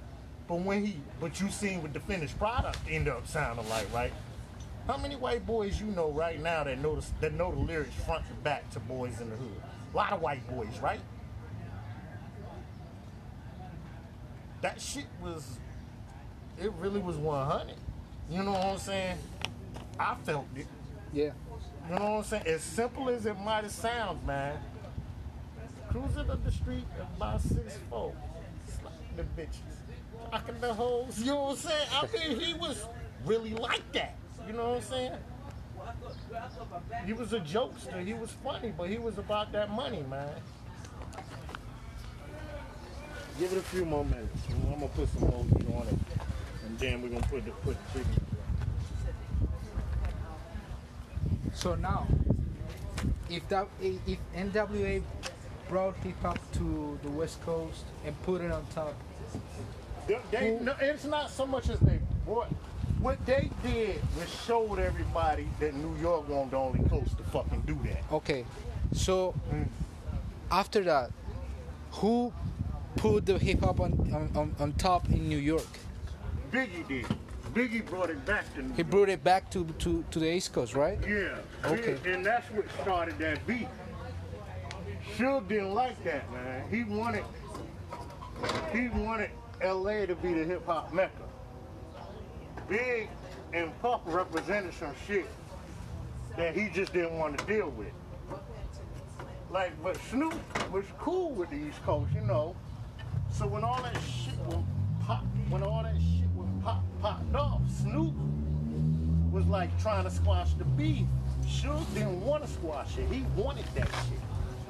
But 0.47 0.59
when 0.59 0.85
he, 0.85 0.97
but 1.19 1.41
you 1.41 1.49
seen 1.49 1.81
what 1.81 1.93
the 1.93 1.99
finished 1.99 2.37
product 2.37 2.77
end 2.89 3.09
up 3.09 3.27
sounding 3.27 3.67
like, 3.67 3.91
right? 3.93 4.13
How 4.87 4.95
many 4.95 5.17
white 5.17 5.45
boys 5.45 5.81
you 5.81 5.87
know 5.87 6.11
right 6.11 6.41
now 6.41 6.63
that 6.63 6.79
know 6.79 6.95
the, 6.95 7.05
that 7.19 7.33
know 7.33 7.51
the 7.51 7.59
lyrics 7.59 7.93
front 8.05 8.25
to 8.27 8.33
back 8.35 8.69
to 8.71 8.79
Boys 8.79 9.19
in 9.19 9.29
the 9.29 9.35
Hood? 9.35 9.61
A 9.93 9.97
lot 9.97 10.13
of 10.13 10.21
white 10.21 10.47
boys, 10.47 10.79
right? 10.81 11.01
That 14.61 14.79
shit 14.79 15.07
was, 15.21 15.59
it 16.57 16.71
really 16.79 17.01
was 17.01 17.17
100. 17.17 17.75
You 18.29 18.43
know 18.43 18.53
what 18.53 18.65
I'm 18.65 18.77
saying? 18.77 19.17
I 19.99 20.15
felt 20.23 20.47
it. 20.55 20.67
Yeah. 21.11 21.31
You 21.89 21.95
know 21.95 22.03
what 22.03 22.17
I'm 22.19 22.23
saying? 22.23 22.47
As 22.47 22.63
simple 22.63 23.09
as 23.09 23.25
it 23.25 23.37
might 23.39 23.63
have 23.63 23.71
sounded, 23.71 24.25
man. 24.25 24.57
Cruising 25.89 26.29
up 26.29 26.43
the 26.45 26.51
street 26.51 26.85
at 26.97 27.07
about 27.15 27.41
six 27.41 27.77
four, 27.89 28.13
slapping 28.67 29.15
the 29.15 29.23
bitches, 29.41 30.31
rocking 30.31 30.59
the 30.59 30.73
hoes. 30.73 31.19
You 31.19 31.27
know 31.27 31.43
what 31.43 31.51
I'm 31.51 31.57
saying? 31.57 31.87
I 31.91 32.27
mean, 32.27 32.39
he 32.39 32.53
was 32.53 32.85
really 33.25 33.53
like 33.53 33.89
that. 33.93 34.15
You 34.47 34.53
know 34.53 34.69
what 34.69 34.77
I'm 34.77 34.81
saying? 34.81 35.11
He 37.05 37.13
was 37.13 37.33
a 37.33 37.39
jokester. 37.39 38.03
He 38.05 38.13
was 38.13 38.31
funny, 38.43 38.73
but 38.77 38.89
he 38.89 38.97
was 38.97 39.17
about 39.17 39.51
that 39.51 39.69
money, 39.69 40.03
man. 40.09 40.29
Give 43.39 43.51
it 43.51 43.57
a 43.57 43.61
few 43.61 43.85
more 43.85 44.05
minutes. 44.05 44.41
I'm 44.49 44.73
gonna 44.73 44.87
put 44.87 45.09
some 45.09 45.29
more 45.29 45.43
heat 45.43 45.67
on 45.75 45.87
it, 45.87 45.99
and 46.65 46.79
then 46.79 47.01
we're 47.01 47.09
gonna 47.09 47.27
put 47.27 47.45
the 47.45 47.51
put 47.51 47.75
the 47.85 47.91
treatment. 47.91 48.23
So 51.53 51.75
now, 51.75 52.07
if 53.29 53.47
that 53.49 53.67
if 53.81 54.17
NWA 54.35 55.03
brought 55.69 55.97
hip 55.97 56.15
hop 56.21 56.39
to 56.53 56.97
the 57.03 57.09
West 57.11 57.41
Coast 57.41 57.83
and 58.05 58.19
put 58.23 58.41
it 58.41 58.51
on 58.51 58.65
top, 58.73 58.95
They, 60.07 60.19
they, 60.31 60.59
no, 60.61 60.73
it's 60.79 61.03
not 61.05 61.29
so 61.29 61.45
much 61.45 61.69
as 61.69 61.79
they 61.81 61.99
brought. 62.25 62.47
What 63.01 63.23
they 63.25 63.49
did 63.63 64.01
was 64.17 64.29
showed 64.45 64.79
everybody 64.79 65.47
that 65.59 65.73
New 65.75 65.95
York 66.01 66.27
wasn't 66.27 66.51
the 66.51 66.57
only 66.57 66.89
coast 66.89 67.17
to 67.17 67.23
fucking 67.25 67.61
do 67.67 67.77
that. 67.83 68.03
okay. 68.11 68.45
So 68.93 69.35
after 70.51 70.81
that, 70.83 71.11
who 71.91 72.33
put 72.95 73.25
the 73.25 73.37
hip 73.37 73.59
hop 73.61 73.79
on, 73.81 73.91
on, 74.13 74.31
on, 74.35 74.55
on 74.59 74.73
top 74.73 75.07
in 75.09 75.27
New 75.29 75.37
York? 75.37 75.67
Biggie 76.51 76.87
did. 76.87 77.05
Biggie 77.53 77.85
brought 77.85 78.09
it 78.09 78.25
back 78.25 78.51
to 78.55 78.61
New 78.61 78.73
He 78.73 78.77
York. 78.81 78.89
brought 78.89 79.09
it 79.09 79.23
back 79.23 79.49
to, 79.51 79.65
to, 79.65 80.03
to 80.11 80.19
the 80.19 80.31
East 80.33 80.53
Coast, 80.53 80.73
right? 80.73 80.97
Yeah. 81.07 81.37
Okay. 81.65 81.97
And 82.05 82.25
that's 82.25 82.49
what 82.51 82.65
started 82.81 83.17
that 83.19 83.45
beat. 83.45 83.67
Suge 85.17 85.47
didn't 85.47 85.73
like 85.73 86.01
that, 86.03 86.31
man. 86.31 86.63
He 86.69 86.83
wanted 86.83 87.23
he 88.71 88.89
wanted 88.89 89.31
LA 89.63 90.05
to 90.05 90.15
be 90.15 90.33
the 90.33 90.43
hip 90.43 90.65
hop 90.65 90.93
mecca. 90.93 91.23
Big 92.67 93.09
and 93.53 93.71
Puff 93.81 94.01
represented 94.05 94.73
some 94.73 94.93
shit 95.07 95.27
that 96.35 96.55
he 96.55 96.69
just 96.69 96.93
didn't 96.93 97.17
want 97.17 97.37
to 97.37 97.45
deal 97.45 97.69
with. 97.69 97.91
Like, 99.49 99.71
but 99.81 99.97
Snoop 100.09 100.35
was 100.71 100.85
cool 100.99 101.31
with 101.31 101.49
the 101.49 101.55
East 101.55 101.81
Coast, 101.83 102.11
you 102.13 102.21
know. 102.21 102.55
So 103.31 103.47
when 103.47 103.63
all 103.63 103.81
that 103.81 103.95
shit 104.01 104.37
was 104.47 104.63
pop, 105.01 105.23
when 105.49 105.63
all 105.63 105.83
that 105.83 105.95
shit 105.95 106.29
was 106.35 106.47
pop 106.63 106.83
popped 107.01 107.33
off, 107.33 107.61
Snoop 107.81 108.13
was 109.31 109.45
like 109.45 109.69
trying 109.81 110.03
to 110.03 110.11
squash 110.11 110.53
the 110.55 110.65
beef. 110.65 111.05
Suge 111.45 111.93
didn't 111.93 112.21
want 112.21 112.43
to 112.43 112.49
squash 112.49 112.97
it. 112.97 113.09
He 113.09 113.23
wanted 113.35 113.65
that 113.75 113.87
shit. 113.87 114.19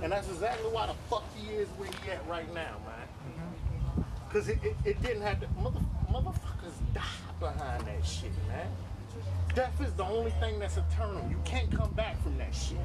And 0.04 0.12
that's 0.12 0.30
exactly 0.30 0.70
why 0.70 0.86
the 0.86 0.94
fuck 1.10 1.24
he 1.36 1.52
is 1.54 1.68
where 1.70 1.90
he 1.90 2.12
at 2.12 2.26
right 2.28 2.48
now, 2.54 2.76
man. 2.86 3.08
Mm-hmm. 3.26 4.02
Cause 4.32 4.48
it, 4.48 4.60
it, 4.64 4.76
it 4.86 5.02
didn't 5.02 5.24
have 5.24 5.40
to 5.40 5.48
mother, 5.60 5.80
motherfuckers 6.68 6.94
die 6.94 7.02
behind 7.40 7.86
that 7.86 8.06
shit, 8.06 8.32
man. 8.48 8.68
Death 9.56 9.82
is 9.82 9.94
the 9.94 10.04
only 10.04 10.32
thing 10.32 10.60
that's 10.60 10.78
eternal. 10.78 11.26
You 11.30 11.40
can't 11.44 11.72
come 11.76 11.92
back 11.94 12.22
from 12.22 12.38
that 12.38 12.54
shit. 12.54 12.78